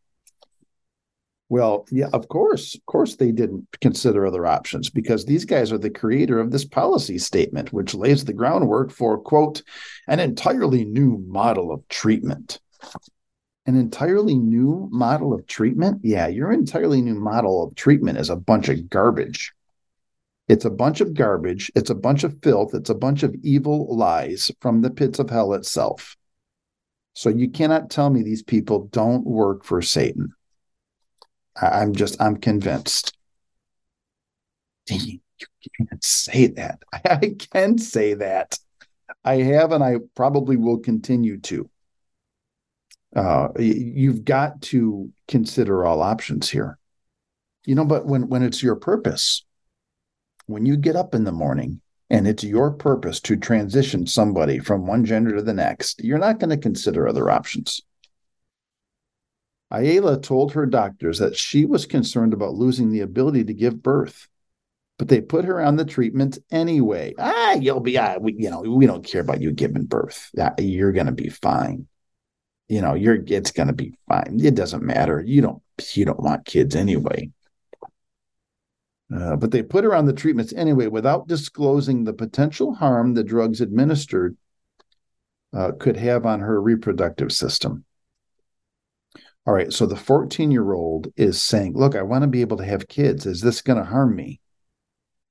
[1.48, 5.78] Well, yeah, of course, of course, they didn't consider other options because these guys are
[5.78, 9.62] the creator of this policy statement, which lays the groundwork for, quote,
[10.06, 12.61] an entirely new model of treatment.
[13.66, 16.02] An entirely new model of treatment?
[16.04, 19.52] Yeah, your entirely new model of treatment is a bunch of garbage.
[20.48, 21.70] It's a bunch of garbage.
[21.74, 22.74] It's a bunch of filth.
[22.74, 26.16] It's a bunch of evil lies from the pits of hell itself.
[27.14, 30.32] So you cannot tell me these people don't work for Satan.
[31.61, 33.12] I'm just, I'm convinced.
[34.88, 35.20] You
[35.78, 36.82] can't say that.
[36.92, 38.58] I can say that.
[39.24, 41.68] I have, and I probably will continue to.
[43.14, 46.78] Uh, you've got to consider all options here.
[47.64, 49.44] You know, but when when it's your purpose,
[50.48, 51.80] when you get up in the morning
[52.11, 56.40] and it's your purpose to transition somebody from one gender to the next, you're not
[56.40, 57.82] going to consider other options.
[59.70, 64.26] Ayala told her doctors that she was concerned about losing the ability to give birth,
[64.96, 67.12] but they put her on the treatment anyway.
[67.18, 70.30] Ah, you'll be, ah, we, you know, we don't care about you giving birth.
[70.58, 71.87] You're going to be fine.
[72.68, 74.40] You know, you're, it's going to be fine.
[74.42, 75.22] It doesn't matter.
[75.24, 77.30] You don't, you don't want kids anyway.
[79.14, 83.25] Uh, but they put her on the treatments anyway without disclosing the potential harm the
[83.25, 84.37] drugs administered
[85.55, 87.85] uh, could have on her reproductive system.
[89.47, 92.59] All right, so the 14 year old is saying, Look, I want to be able
[92.59, 93.25] to have kids.
[93.25, 94.40] Is this going to harm me?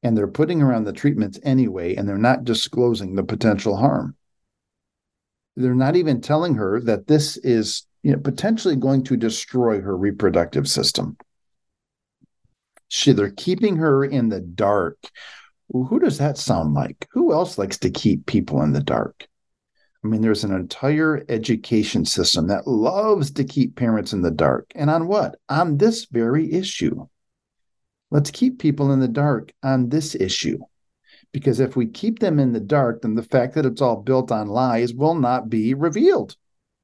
[0.02, 4.16] And they're putting her on the treatments anyway, and they're not disclosing the potential harm.
[5.56, 9.96] They're not even telling her that this is you know, potentially going to destroy her
[9.96, 11.18] reproductive system.
[12.88, 14.98] She, they're keeping her in the dark.
[15.72, 17.08] Who does that sound like?
[17.12, 19.28] Who else likes to keep people in the dark?
[20.04, 24.72] I mean, there's an entire education system that loves to keep parents in the dark.
[24.76, 25.36] And on what?
[25.50, 27.08] On this very issue.
[28.10, 30.60] Let's keep people in the dark on this issue.
[31.34, 34.32] Because if we keep them in the dark, then the fact that it's all built
[34.32, 36.38] on lies will not be revealed.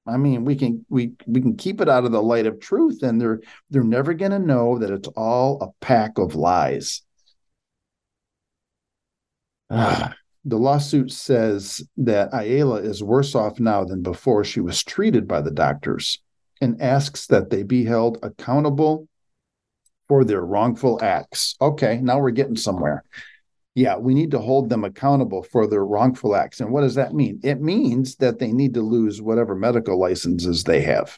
[0.05, 3.03] I mean, we can we we can keep it out of the light of truth,
[3.03, 3.39] and they're
[3.69, 7.01] they're never going to know that it's all a pack of lies.
[9.69, 10.13] Ah,
[10.43, 15.39] the lawsuit says that Ayala is worse off now than before she was treated by
[15.41, 16.19] the doctors,
[16.59, 19.07] and asks that they be held accountable
[20.09, 21.55] for their wrongful acts.
[21.61, 23.05] Okay, now we're getting somewhere
[23.76, 26.59] yeah, we need to hold them accountable for their wrongful acts.
[26.59, 27.39] And what does that mean?
[27.43, 31.17] It means that they need to lose whatever medical licenses they have.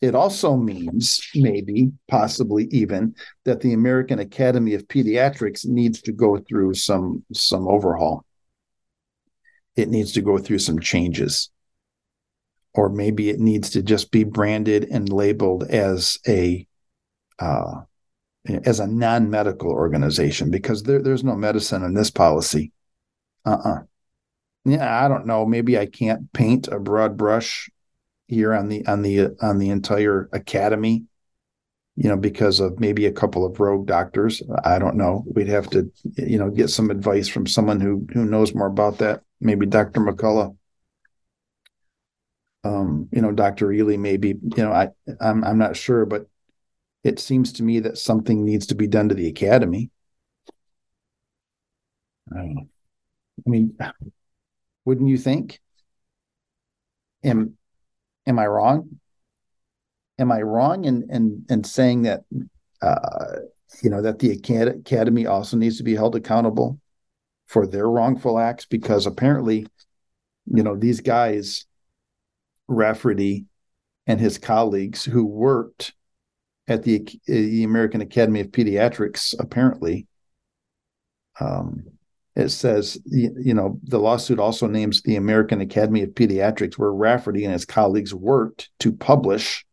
[0.00, 6.38] It also means, maybe, possibly even, that the American Academy of Pediatrics needs to go
[6.38, 8.24] through some some overhaul.
[9.74, 11.50] It needs to go through some changes.
[12.74, 16.66] Or maybe it needs to just be branded and labeled as a
[17.38, 17.82] uh,
[18.64, 22.72] as a non-medical organization because there, there's no medicine in this policy.
[23.44, 23.82] Uh-uh.
[24.64, 25.46] Yeah, I don't know.
[25.46, 27.70] Maybe I can't paint a broad brush
[28.26, 31.04] here on the on the on the entire academy,
[31.94, 34.42] you know, because of maybe a couple of rogue doctors.
[34.64, 35.24] I don't know.
[35.32, 38.98] We'd have to, you know, get some advice from someone who who knows more about
[38.98, 39.22] that.
[39.40, 40.00] Maybe Dr.
[40.00, 40.56] McCullough.
[42.64, 43.70] Um, you know, Dr.
[43.70, 44.88] Ely, maybe, you know, I
[45.20, 46.26] I'm I'm not sure, but
[47.06, 49.90] it seems to me that something needs to be done to the academy.
[52.34, 52.66] I
[53.46, 53.78] mean,
[54.84, 55.60] wouldn't you think?
[57.22, 57.56] Am
[58.26, 58.98] am I wrong?
[60.18, 62.24] Am I wrong in in in saying that
[62.82, 63.36] uh,
[63.82, 66.80] you know that the academy also needs to be held accountable
[67.46, 69.68] for their wrongful acts because apparently,
[70.46, 71.66] you know, these guys,
[72.66, 73.46] Rafferty
[74.08, 75.92] and his colleagues who worked
[76.68, 80.06] at the the American Academy of Pediatrics, apparently,
[81.40, 81.84] um,
[82.34, 86.92] it says you, you know the lawsuit also names the American Academy of Pediatrics where
[86.92, 89.64] Rafferty and his colleagues worked to publish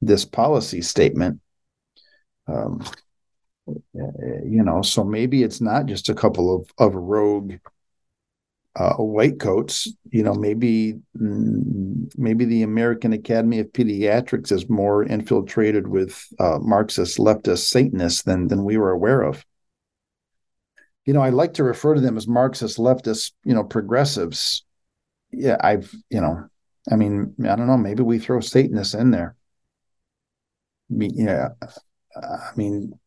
[0.00, 1.40] this policy statement.
[2.48, 2.84] Um,
[3.94, 7.54] you know, so maybe it's not just a couple of of rogue
[8.76, 9.88] uh, white coats.
[10.10, 16.58] You know, maybe mm, maybe the American Academy of Pediatrics is more infiltrated with uh,
[16.60, 19.44] Marxist leftist Satanists than than we were aware of.
[21.04, 24.64] You know, I like to refer to them as Marxist leftist, you know, progressives.
[25.32, 26.48] Yeah, I've, you know,
[26.90, 27.76] I mean, I don't know.
[27.78, 29.36] Maybe we throw Satanists in there.
[30.90, 31.48] I mean, Yeah,
[32.16, 32.98] I mean,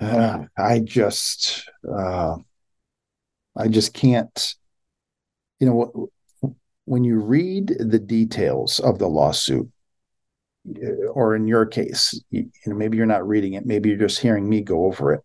[0.00, 2.36] uh, I just, uh,
[3.56, 4.54] I just can't.
[5.60, 9.70] You know, when you read the details of the lawsuit,
[10.68, 14.20] uh, or in your case, you, know, maybe you're not reading it, maybe you're just
[14.20, 15.20] hearing me go over it.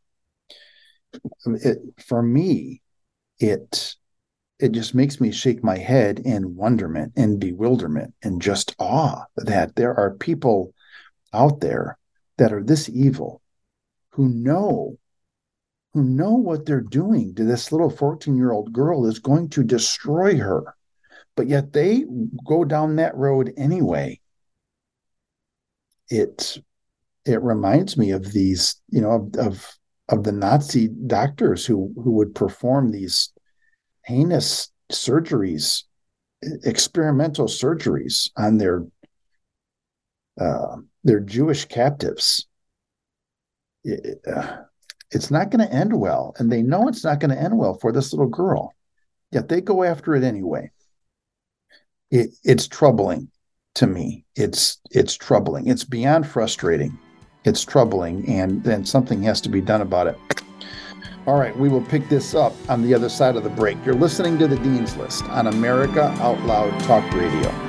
[1.46, 2.82] it for me,
[3.40, 3.96] it
[4.60, 9.76] it just makes me shake my head in wonderment and bewilderment and just awe that
[9.76, 10.74] there are people
[11.34, 11.98] out there
[12.38, 13.42] that are this evil
[14.12, 14.98] who know
[16.00, 19.64] who know what they're doing to this little 14 year old girl is going to
[19.64, 20.64] destroy her.
[21.36, 22.06] But yet they
[22.48, 24.20] go down that road anyway.
[26.10, 26.58] It
[27.26, 29.78] it reminds me of these you know of of,
[30.08, 33.32] of the nazi doctors who who would perform these
[34.06, 35.84] heinous surgeries
[36.64, 38.86] experimental surgeries on their
[40.40, 42.48] uh, their jewish captives.
[43.84, 44.64] It, uh,
[45.12, 46.36] it's not going to end well.
[46.38, 48.74] And they know it's not going to end well for this little girl.
[49.32, 50.72] Yet they go after it anyway.
[52.12, 53.30] It, it's troubling
[53.76, 54.26] to me.
[54.36, 55.68] It's it's troubling.
[55.68, 56.98] It's beyond frustrating.
[57.46, 60.18] It's troubling, and then something has to be done about it.
[61.28, 63.78] All right, we will pick this up on the other side of the break.
[63.86, 67.69] You're listening to the Dean's List on America Out Loud Talk Radio.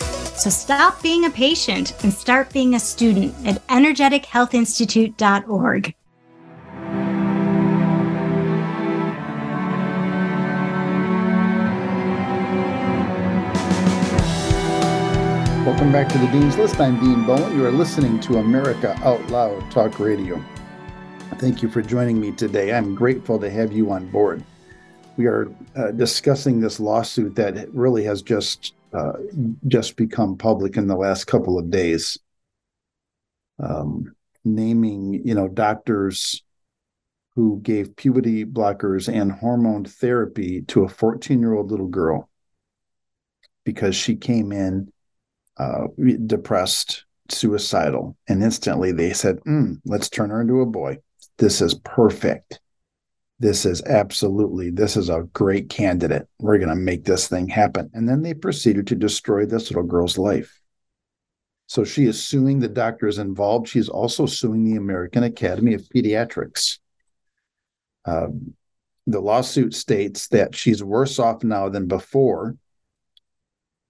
[0.41, 5.93] So stop being a patient and start being a student at energetichealthinstitute.org.
[15.63, 16.79] Welcome back to the Dean's List.
[16.79, 17.55] I'm Dean Bowen.
[17.55, 20.43] You are listening to America Out Loud Talk Radio.
[21.35, 22.73] Thank you for joining me today.
[22.73, 24.43] I'm grateful to have you on board.
[25.17, 29.13] We are uh, discussing this lawsuit that really has just uh,
[29.67, 32.17] just become public in the last couple of days.
[33.59, 36.43] Um, naming, you know, doctors
[37.35, 42.29] who gave puberty blockers and hormone therapy to a 14 year old little girl
[43.63, 44.91] because she came in
[45.57, 45.87] uh,
[46.25, 50.97] depressed, suicidal, and instantly they said, mm, let's turn her into a boy.
[51.37, 52.59] This is perfect.
[53.41, 56.27] This is absolutely this is a great candidate.
[56.39, 57.89] We're going to make this thing happen.
[57.95, 60.61] And then they proceeded to destroy this little girl's life.
[61.65, 63.67] So she is suing the doctors involved.
[63.67, 66.77] She's also suing the american academy of pediatrics.
[68.05, 68.53] Um,
[69.07, 72.55] the lawsuit states that she's worse off now than before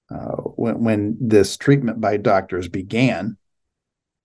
[0.09, 3.35] uh, when, when this treatment by doctors began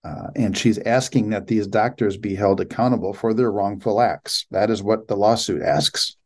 [0.07, 4.47] uh, and she's asking that these doctors be held accountable for their wrongful acts.
[4.51, 6.17] That is what the lawsuit asks.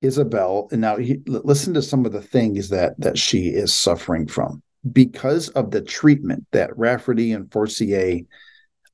[0.00, 4.26] Isabelle, and now he, listen to some of the things that that she is suffering
[4.26, 8.20] from because of the treatment that Rafferty and Forcier.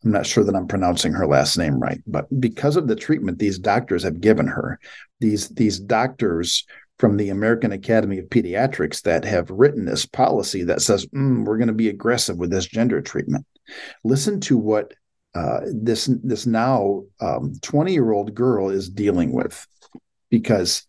[0.04, 3.38] I'm not sure that I'm pronouncing her last name right, but because of the treatment
[3.38, 4.78] these doctors have given her,
[5.20, 6.64] these these doctors
[7.00, 11.56] from the American Academy of Pediatrics that have written this policy that says mm, we're
[11.56, 13.46] going to be aggressive with this gender treatment.
[14.04, 14.92] Listen to what
[15.34, 17.04] uh, this this now
[17.62, 19.66] 20 um, year old girl is dealing with,
[20.28, 20.86] because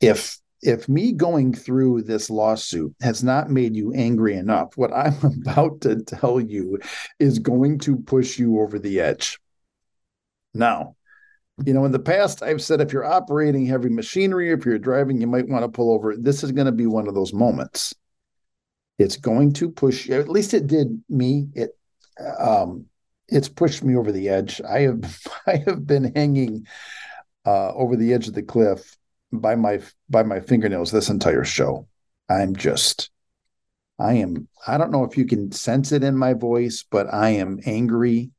[0.00, 5.16] if if me going through this lawsuit has not made you angry enough, what I'm
[5.42, 6.78] about to tell you
[7.18, 9.40] is going to push you over the edge.
[10.54, 10.94] Now,
[11.64, 15.20] you know, in the past, I've said if you're operating heavy machinery, if you're driving,
[15.20, 16.16] you might want to pull over.
[16.16, 17.94] This is going to be one of those moments.
[18.98, 20.08] It's going to push.
[20.10, 21.48] At least it did me.
[21.54, 21.76] It
[22.38, 22.86] um,
[23.28, 24.60] it's pushed me over the edge.
[24.62, 26.66] I have I have been hanging
[27.46, 28.96] uh, over the edge of the cliff
[29.32, 31.86] by my by my fingernails this entire show.
[32.28, 33.10] I'm just
[33.98, 37.30] I am I don't know if you can sense it in my voice, but I
[37.30, 38.30] am angry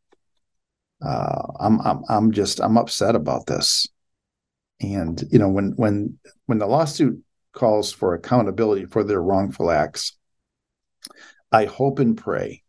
[1.05, 3.87] uh, I'm I'm I'm just I'm upset about this.
[4.81, 7.21] And you know when when when the lawsuit
[7.53, 10.17] calls for accountability for their wrongful acts,
[11.51, 12.63] I hope and pray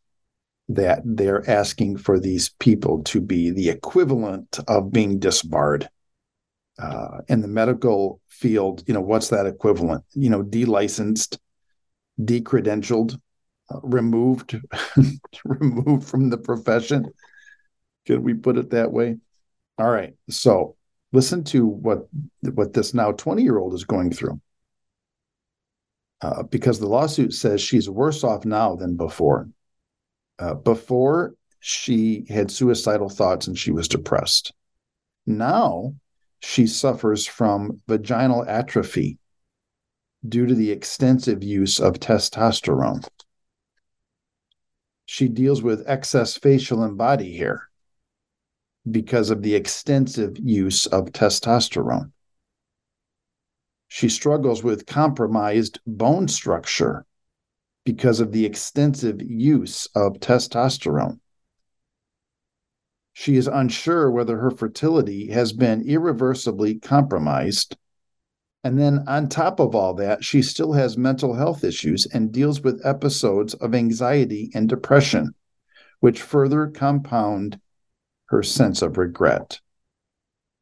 [0.68, 5.88] that they're asking for these people to be the equivalent of being disbarred.
[6.76, 10.04] Uh, in the medical field, you know, what's that equivalent?
[10.12, 11.38] You know, delicensed,
[12.20, 13.16] decredentialed,
[13.70, 14.58] uh, removed,
[15.44, 17.12] removed from the profession.
[18.06, 19.16] Can we put it that way?
[19.78, 20.14] All right.
[20.28, 20.76] So
[21.12, 22.08] listen to what
[22.40, 24.40] what this now 20 year old is going through.
[26.20, 29.48] Uh, because the lawsuit says she's worse off now than before.
[30.38, 34.52] Uh, before she had suicidal thoughts and she was depressed.
[35.26, 35.94] Now
[36.40, 39.18] she suffers from vaginal atrophy
[40.26, 43.06] due to the extensive use of testosterone.
[45.06, 47.68] She deals with excess facial and body hair
[48.90, 52.12] because of the extensive use of testosterone.
[53.88, 57.06] She struggles with compromised bone structure
[57.84, 61.20] because of the extensive use of testosterone.
[63.12, 67.76] She is unsure whether her fertility has been irreversibly compromised.
[68.64, 72.62] And then, on top of all that, she still has mental health issues and deals
[72.62, 75.34] with episodes of anxiety and depression,
[76.00, 77.60] which further compound
[78.34, 79.60] her sense of regret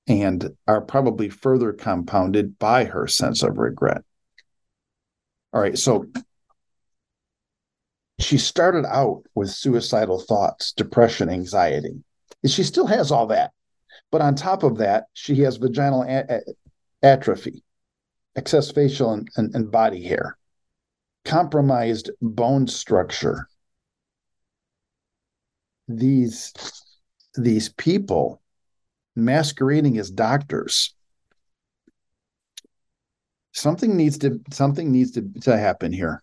[0.06, 4.02] and are probably further compounded by her sense of regret.
[5.54, 6.04] All right, so
[8.18, 12.04] she started out with suicidal thoughts, depression, anxiety.
[12.44, 13.52] She still has all that.
[14.10, 16.42] But on top of that, she has vaginal a-
[17.02, 17.64] atrophy,
[18.36, 20.36] excess facial and, and, and body hair,
[21.24, 23.48] compromised bone structure.
[25.88, 26.52] These
[27.34, 28.40] these people
[29.14, 30.94] masquerading as doctors
[33.52, 36.22] something needs to something needs to, to happen here.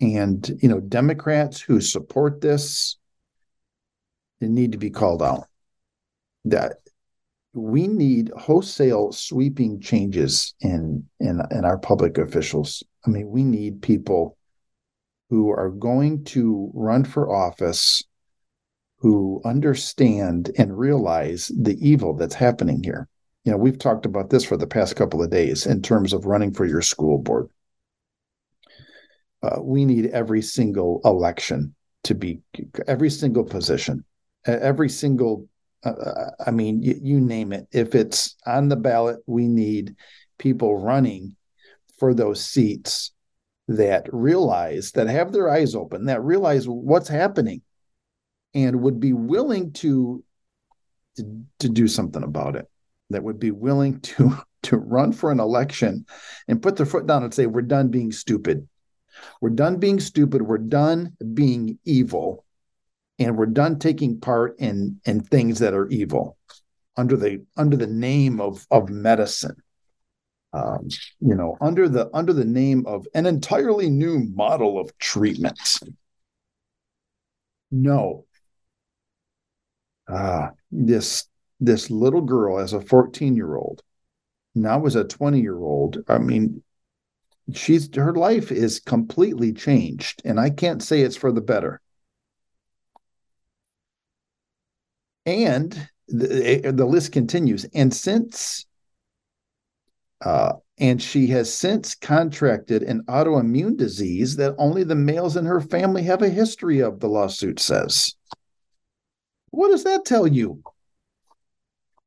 [0.00, 2.96] And you know democrats who support this
[4.40, 5.48] they need to be called out.
[6.44, 6.76] That
[7.52, 12.82] we need wholesale sweeping changes in in in our public officials.
[13.06, 14.36] I mean we need people
[15.30, 18.02] who are going to run for office
[18.98, 23.08] who understand and realize the evil that's happening here.
[23.44, 26.26] You know, we've talked about this for the past couple of days in terms of
[26.26, 27.48] running for your school board.
[29.42, 31.74] Uh, we need every single election
[32.04, 32.40] to be
[32.88, 34.04] every single position,
[34.46, 35.48] every single.
[35.84, 37.68] Uh, uh I mean, you, you name it.
[37.70, 39.94] If it's on the ballot, we need
[40.38, 41.36] people running
[41.98, 43.12] for those seats
[43.68, 47.62] that realize that have their eyes open, that realize what's happening
[48.54, 50.24] and would be willing to,
[51.16, 52.66] to to do something about it
[53.10, 56.04] that would be willing to to run for an election
[56.46, 58.68] and put their foot down and say we're done being stupid.
[59.40, 60.42] We're done being stupid.
[60.42, 62.44] We're done being evil.
[63.20, 66.36] And we're done taking part in in things that are evil
[66.96, 69.56] under the under the name of of medicine.
[70.52, 70.88] Um,
[71.20, 75.58] you know under the under the name of an entirely new model of treatment.
[77.70, 78.24] No
[80.08, 81.26] uh, this
[81.60, 83.82] this little girl as a 14 year old
[84.54, 86.62] now as a 20 year old i mean
[87.52, 91.80] she's her life is completely changed and i can't say it's for the better.
[95.26, 98.64] And the, the list continues and since
[100.24, 105.60] uh, and she has since contracted an autoimmune disease that only the males in her
[105.60, 108.14] family have a history of the lawsuit says
[109.50, 110.62] what does that tell you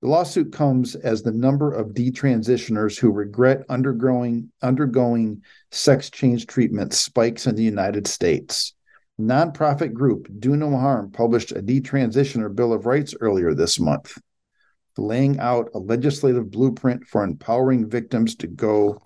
[0.01, 6.93] the lawsuit comes as the number of detransitioners who regret undergoing undergoing sex change treatment
[6.93, 8.73] spikes in the United States.
[9.19, 14.17] Nonprofit group Do No Harm published a detransitioner Bill of Rights earlier this month,
[14.97, 18.99] laying out a legislative blueprint for empowering victims to go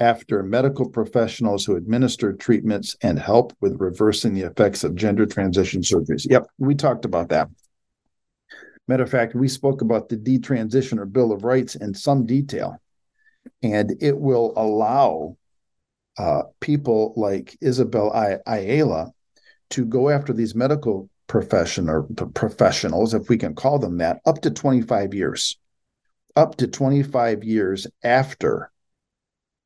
[0.00, 5.82] after medical professionals who administer treatments and help with reversing the effects of gender transition
[5.82, 6.26] surgeries.
[6.30, 7.48] Yep, we talked about that.
[8.86, 12.80] Matter of fact, we spoke about the detransition or Bill of Rights in some detail,
[13.62, 15.36] and it will allow
[16.16, 19.12] uh, people like Isabelle I- Ayala
[19.70, 24.40] to go after these medical profession or professionals, if we can call them that, up
[24.40, 25.58] to 25 years,
[26.34, 28.70] up to 25 years after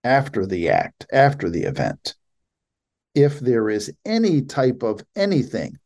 [0.04, 2.14] after the act, after the event.
[3.14, 5.78] If there is any type of anything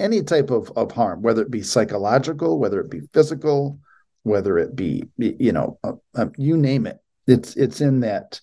[0.00, 3.78] any type of, of harm, whether it be psychological, whether it be physical,
[4.22, 6.98] whether it be you know uh, uh, you name it.
[7.26, 8.40] It's it's in that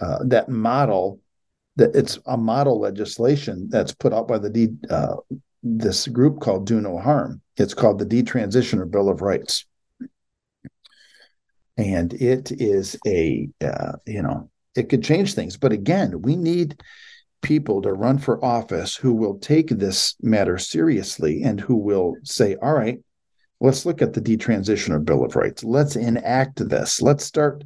[0.00, 1.20] uh, that model
[1.76, 5.16] that it's a model legislation that's put out by the D, uh,
[5.62, 7.40] this group called Do No Harm.
[7.56, 9.66] It's called the Detransitioner Bill of Rights,
[11.80, 15.56] and it is a uh, you know it could change things.
[15.56, 16.80] But again, we need
[17.42, 22.56] people to run for office who will take this matter seriously and who will say,
[22.62, 22.98] all right,
[23.60, 25.64] let's look at the detransitioner Bill of Rights.
[25.64, 27.00] Let's enact this.
[27.00, 27.64] Let's start.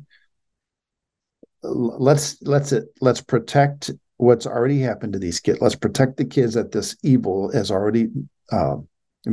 [1.62, 5.60] Let's let's let's protect what's already happened to these kids.
[5.60, 8.08] Let's protect the kids that this evil has already
[8.52, 8.76] uh,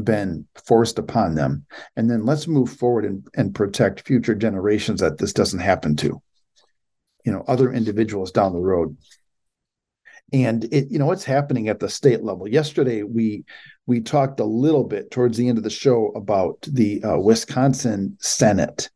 [0.03, 1.65] been forced upon them,
[1.95, 6.21] and then let's move forward and, and protect future generations that this doesn't happen to.
[7.25, 8.97] You know, other individuals down the road
[10.33, 13.43] and it you know what's happening at the state level yesterday we
[13.85, 18.15] we talked a little bit towards the end of the show about the uh, wisconsin
[18.19, 18.89] senate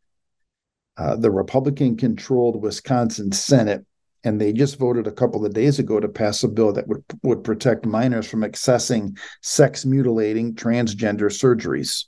[0.97, 3.85] uh, the republican controlled wisconsin senate
[4.25, 7.03] and they just voted a couple of days ago to pass a bill that would
[7.23, 12.05] would protect minors from accessing sex mutilating transgender surgeries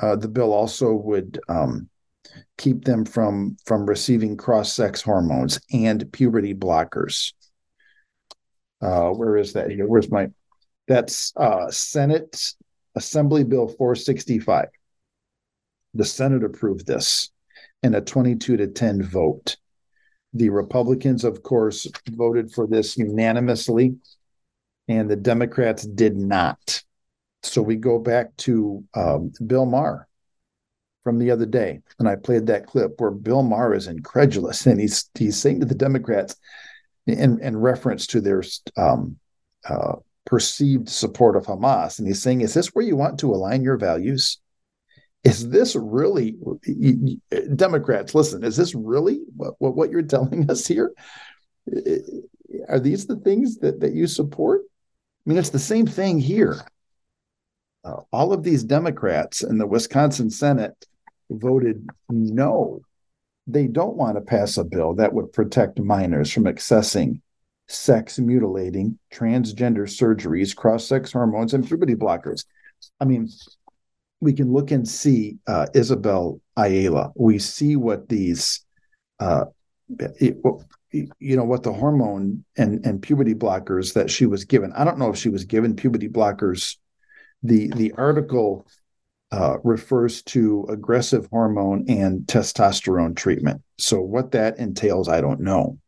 [0.00, 1.88] uh, the bill also would um,
[2.58, 7.32] keep them from from receiving cross sex hormones and puberty blockers
[8.80, 9.86] uh, where is that here?
[9.86, 10.28] Where's my?
[10.88, 12.52] That's uh, Senate
[12.94, 14.68] Assembly Bill 465.
[15.94, 17.30] The Senate approved this
[17.82, 19.56] in a 22 to 10 vote.
[20.36, 23.96] The Republicans, of course, voted for this unanimously,
[24.88, 26.82] and the Democrats did not.
[27.42, 30.08] So we go back to um, Bill Maher
[31.04, 34.80] from the other day, and I played that clip where Bill Maher is incredulous, and
[34.80, 36.36] he's he's saying to the Democrats,
[37.06, 38.42] in, in reference to their
[38.76, 39.16] um,
[39.68, 41.98] uh, perceived support of Hamas.
[41.98, 44.38] And he's saying, Is this where you want to align your values?
[45.26, 46.36] Is this really,
[47.54, 50.92] Democrats, listen, is this really what, what, you're telling us here?
[52.68, 54.62] Are these the things that, that you support?
[55.26, 56.60] I mean, it's the same thing here.
[57.84, 60.86] Uh, all of these Democrats in the Wisconsin Senate
[61.30, 62.80] voted no
[63.46, 67.20] they don't want to pass a bill that would protect minors from accessing
[67.68, 72.44] sex mutilating transgender surgeries, cross sex hormones, and puberty blockers.
[73.00, 73.28] I mean,
[74.20, 77.12] we can look and see uh, Isabelle Ayala.
[77.14, 78.64] We see what these,
[79.20, 79.46] uh,
[79.98, 80.36] it,
[80.92, 84.72] you know, what the hormone and and puberty blockers that she was given.
[84.72, 86.76] I don't know if she was given puberty blockers.
[87.42, 88.66] The the article
[89.32, 93.62] uh, refers to aggressive hormone and testosterone treatment.
[93.78, 95.78] So, what that entails, I don't know.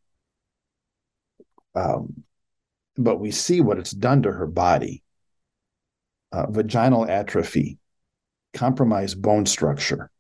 [1.75, 2.25] Um,
[2.97, 5.03] but we see what it's done to her body
[6.33, 7.79] uh, vaginal atrophy,
[8.55, 10.11] compromised bone structure,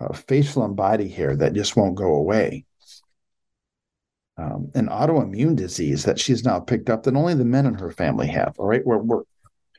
[0.00, 2.64] uh, facial and body hair that just won't go away.
[4.38, 7.90] Um, an autoimmune disease that she's now picked up that only the men in her
[7.90, 8.54] family have.
[8.58, 9.22] All right, we're we're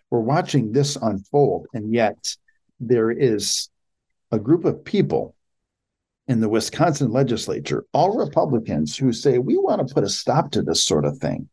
[0.09, 2.17] we're watching this unfold, and yet
[2.79, 3.69] there is
[4.31, 5.35] a group of people
[6.27, 10.61] in the Wisconsin legislature, all Republicans, who say we want to put a stop to
[10.61, 11.47] this sort of thing,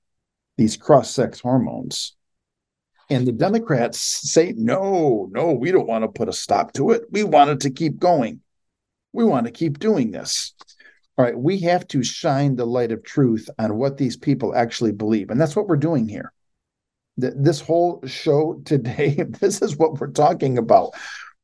[0.56, 2.16] these cross sex hormones.
[3.14, 7.04] And the Democrats say, no, no, we don't want to put a stop to it.
[7.12, 8.40] We want it to keep going.
[9.12, 10.52] We want to keep doing this.
[11.16, 14.90] All right, we have to shine the light of truth on what these people actually
[14.90, 15.30] believe.
[15.30, 16.32] And that's what we're doing here.
[17.16, 20.90] This whole show today, this is what we're talking about.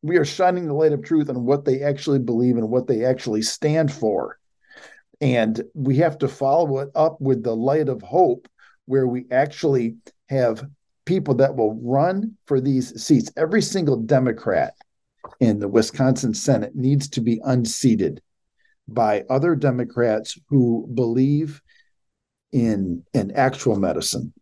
[0.03, 3.05] We are shining the light of truth on what they actually believe and what they
[3.05, 4.41] actually stand for.
[5.21, 8.49] And we have to follow it up with the light of hope,
[8.87, 9.99] where we actually
[10.29, 10.69] have
[11.11, 13.33] people that will run for these seats.
[13.37, 14.75] Every single Democrat
[15.41, 18.23] in the Wisconsin Senate needs to be unseated
[18.87, 21.61] by other Democrats who believe
[22.53, 24.33] in in actual medicine.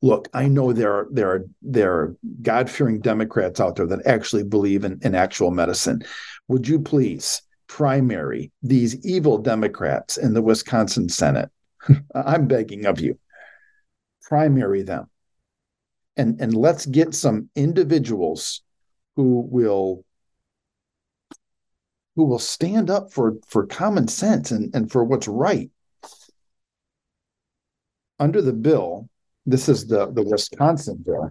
[0.00, 4.06] Look, I know there are there are there are God fearing Democrats out there that
[4.06, 6.02] actually believe in, in actual medicine.
[6.46, 11.50] Would you please primary these evil Democrats in the Wisconsin Senate?
[12.14, 13.18] I'm begging of you,
[14.22, 15.08] primary them,
[16.18, 18.62] and and let's get some individuals
[19.16, 20.04] who will
[22.16, 25.70] who will stand up for for common sense and, and for what's right.
[28.18, 29.08] Under the bill,
[29.46, 31.30] this is the, the Wisconsin bill.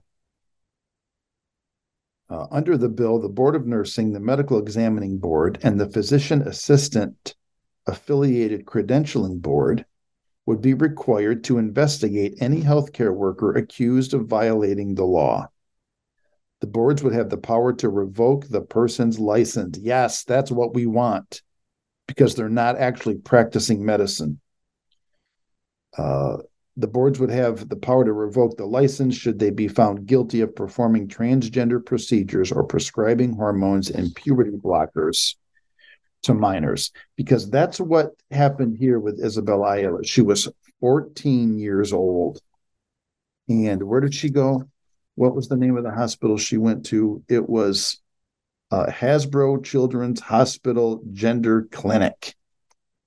[2.29, 6.41] Uh, under the bill, the Board of Nursing, the Medical Examining Board, and the Physician
[6.41, 7.35] Assistant
[7.85, 9.85] Affiliated Credentialing Board
[10.47, 15.47] would be required to investigate any healthcare worker accused of violating the law
[16.59, 19.77] the boards would have the power to revoke the person's license.
[19.77, 21.41] Yes, that's what we want
[22.07, 24.39] because they're not actually practicing medicine.
[25.97, 26.37] Uh,
[26.77, 30.41] the boards would have the power to revoke the license should they be found guilty
[30.41, 35.35] of performing transgender procedures or prescribing hormones and puberty blockers
[36.23, 40.03] to minors, because that's what happened here with Isabelle Ayala.
[40.03, 40.47] She was
[40.79, 42.39] 14 years old.
[43.49, 44.67] And where did she go?
[45.17, 47.23] what was the name of the hospital she went to?
[47.27, 47.99] It was
[48.69, 52.35] uh, Hasbro Children's Hospital Gender Clinic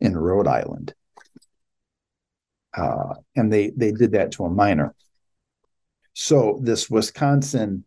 [0.00, 0.92] in Rhode Island.
[2.76, 4.92] Uh, and they they did that to a minor.
[6.12, 7.84] So this Wisconsin,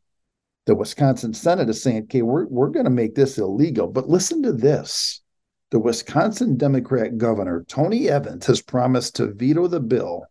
[0.66, 3.88] the Wisconsin Senate is saying, okay, we're we're going to make this illegal.
[3.88, 5.22] But listen to this.
[5.72, 10.28] The Wisconsin Democrat governor, Tony Evans, has promised to veto the bill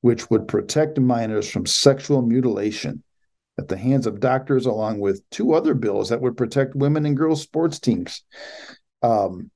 [0.00, 3.02] which would protect minors from sexual mutilation
[3.58, 7.16] at the hands of doctors, along with two other bills that would protect women and
[7.16, 8.24] girls sports teams.
[9.02, 9.50] Um,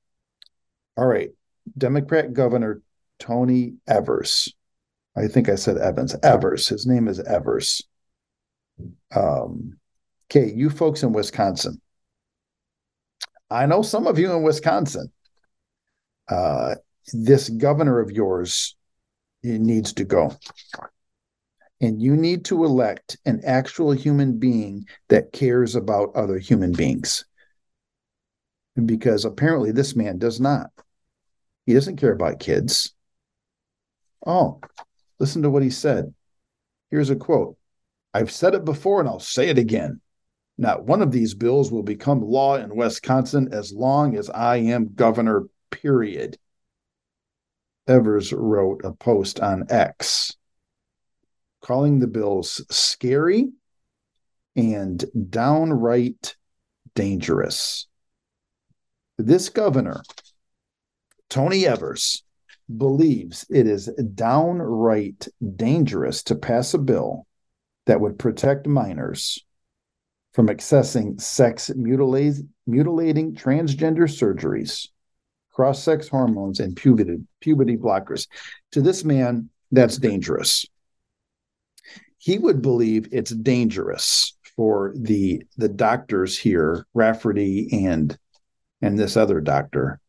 [0.95, 1.31] all right,
[1.77, 2.81] Democrat Governor
[3.19, 4.53] Tony Evers.
[5.17, 6.15] I think I said Evans.
[6.23, 6.67] Evers.
[6.67, 7.81] His name is Evers.
[9.15, 9.77] Um,
[10.29, 11.81] okay, you folks in Wisconsin.
[13.49, 15.11] I know some of you in Wisconsin.
[16.27, 16.75] Uh,
[17.13, 18.75] this governor of yours
[19.43, 20.35] needs to go
[21.81, 27.25] and you need to elect an actual human being that cares about other human beings.
[28.85, 30.71] Because apparently this man does not.
[31.65, 32.93] He doesn't care about kids.
[34.25, 34.59] Oh,
[35.19, 36.13] listen to what he said.
[36.91, 37.57] Here's a quote
[38.13, 40.01] I've said it before and I'll say it again.
[40.57, 44.93] Not one of these bills will become law in Wisconsin as long as I am
[44.93, 46.37] governor, period.
[47.87, 50.35] Evers wrote a post on X
[51.61, 53.49] calling the bills scary
[54.55, 56.35] and downright
[56.93, 57.87] dangerous.
[59.17, 60.03] This governor,
[61.29, 62.23] Tony Evers,
[62.77, 67.25] believes it is downright dangerous to pass a bill
[67.87, 69.43] that would protect minors
[70.35, 72.45] from accessing sex mutilating
[73.35, 74.89] transgender surgeries,
[75.51, 78.27] cross sex hormones, and puberty, puberty blockers.
[78.73, 80.65] To this man, that's dangerous
[82.25, 88.17] he would believe it's dangerous for the the doctors here, Rafferty and
[88.81, 89.99] and this other doctor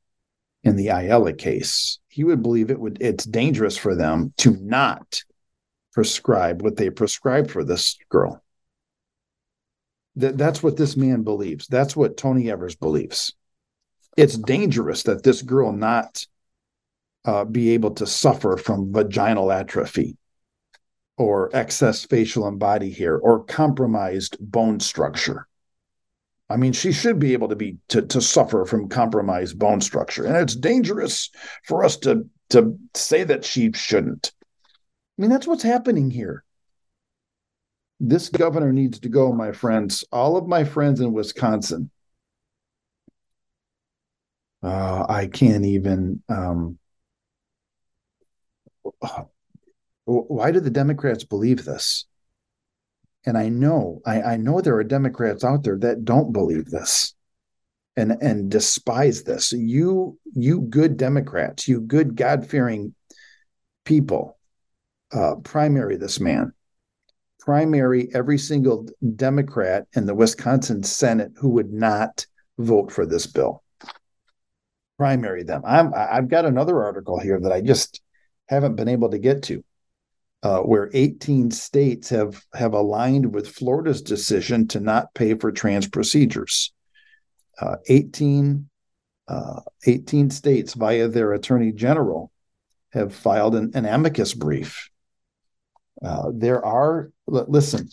[0.62, 1.98] in the Ayala case.
[2.08, 5.24] He would believe it would it's dangerous for them to not
[5.92, 8.42] prescribe what they prescribed for this girl.
[10.16, 11.66] That, that's what this man believes.
[11.66, 13.34] That's what Tony Evers believes.
[14.16, 16.26] It's dangerous that this girl not
[17.24, 20.16] uh, be able to suffer from vaginal atrophy
[21.18, 25.46] or excess facial and body hair or compromised bone structure.
[26.48, 30.24] I mean, she should be able to be to, to suffer from compromised bone structure.
[30.24, 31.30] And it's dangerous
[31.64, 34.32] for us to to say that she shouldn't.
[35.18, 36.44] I mean, that's what's happening here.
[37.98, 40.04] This governor needs to go, my friends.
[40.12, 41.90] All of my friends in Wisconsin.
[44.62, 46.22] Uh, I can't even.
[46.28, 46.78] Um,
[50.04, 52.04] why do the Democrats believe this?
[53.24, 57.14] And I know, I, I know there are Democrats out there that don't believe this
[57.96, 59.52] and and despise this.
[59.52, 62.94] You you good Democrats, you good God fearing
[63.84, 64.38] people,
[65.12, 66.52] uh, primary this man,
[67.46, 72.26] primary every single Democrat in the Wisconsin Senate who would not
[72.58, 73.62] vote for this bill.
[74.98, 75.62] Primary them.
[75.64, 78.02] I'm I've got another article here that I just
[78.48, 79.64] haven't been able to get to.
[80.42, 85.88] Uh, where 18 states have have aligned with Florida's decision to not pay for trans
[85.88, 86.72] procedures
[87.60, 88.68] uh, 18,
[89.28, 92.30] uh, 18 states via their attorney general
[92.92, 94.90] have filed an, an amicus brief.
[96.02, 97.88] Uh, there are, listen,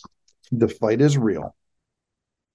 [0.51, 1.55] the fight is real.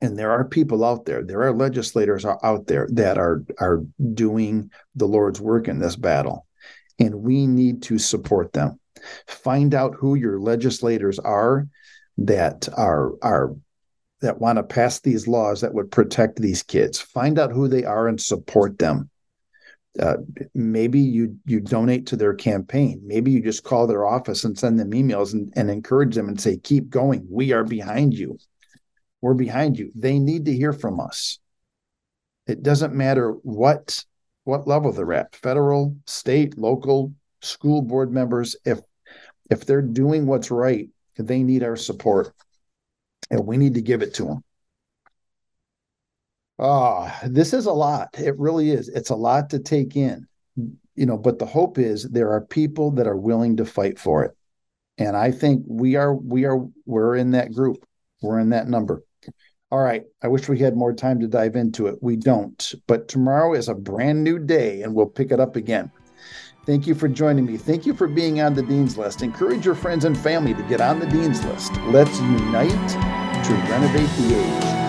[0.01, 3.83] And there are people out there, there are legislators out there that are, are
[4.15, 6.47] doing the Lord's work in this battle.
[7.01, 8.79] And we need to support them.
[9.27, 11.67] Find out who your legislators are
[12.19, 13.55] that are, are
[14.21, 17.01] that want to pass these laws that would protect these kids.
[17.01, 19.11] Find out who they are and support them.
[19.99, 20.19] Uh,
[20.55, 23.01] maybe you you donate to their campaign.
[23.05, 26.41] Maybe you just call their office and send them emails and, and encourage them and
[26.41, 27.27] say, "Keep going.
[27.29, 28.39] We are behind you.
[29.21, 31.39] We're behind you." They need to hear from us.
[32.47, 34.05] It doesn't matter what
[34.45, 37.13] what level they're at, federal, state, local,
[37.43, 38.57] school board members.
[38.65, 38.81] If
[39.51, 42.33] if they're doing what's right, they need our support
[43.31, 44.45] and we need to give it to them.
[46.59, 48.19] Ah, oh, this is a lot.
[48.19, 48.89] It really is.
[48.89, 51.17] It's a lot to take in, you know.
[51.17, 54.37] But the hope is there are people that are willing to fight for it,
[54.99, 56.15] and I think we are.
[56.15, 56.67] We are.
[56.85, 57.87] We're in that group.
[58.23, 59.05] We're in that number.
[59.71, 60.05] All right.
[60.23, 61.99] I wish we had more time to dive into it.
[62.01, 62.75] We don't.
[62.87, 65.93] But tomorrow is a brand new day, and we'll pick it up again.
[66.65, 67.57] Thank you for joining me.
[67.57, 69.23] Thank you for being on the Dean's List.
[69.23, 71.73] Encourage your friends and family to get on the Dean's List.
[71.87, 72.89] Let's unite
[73.45, 74.88] to renovate the age.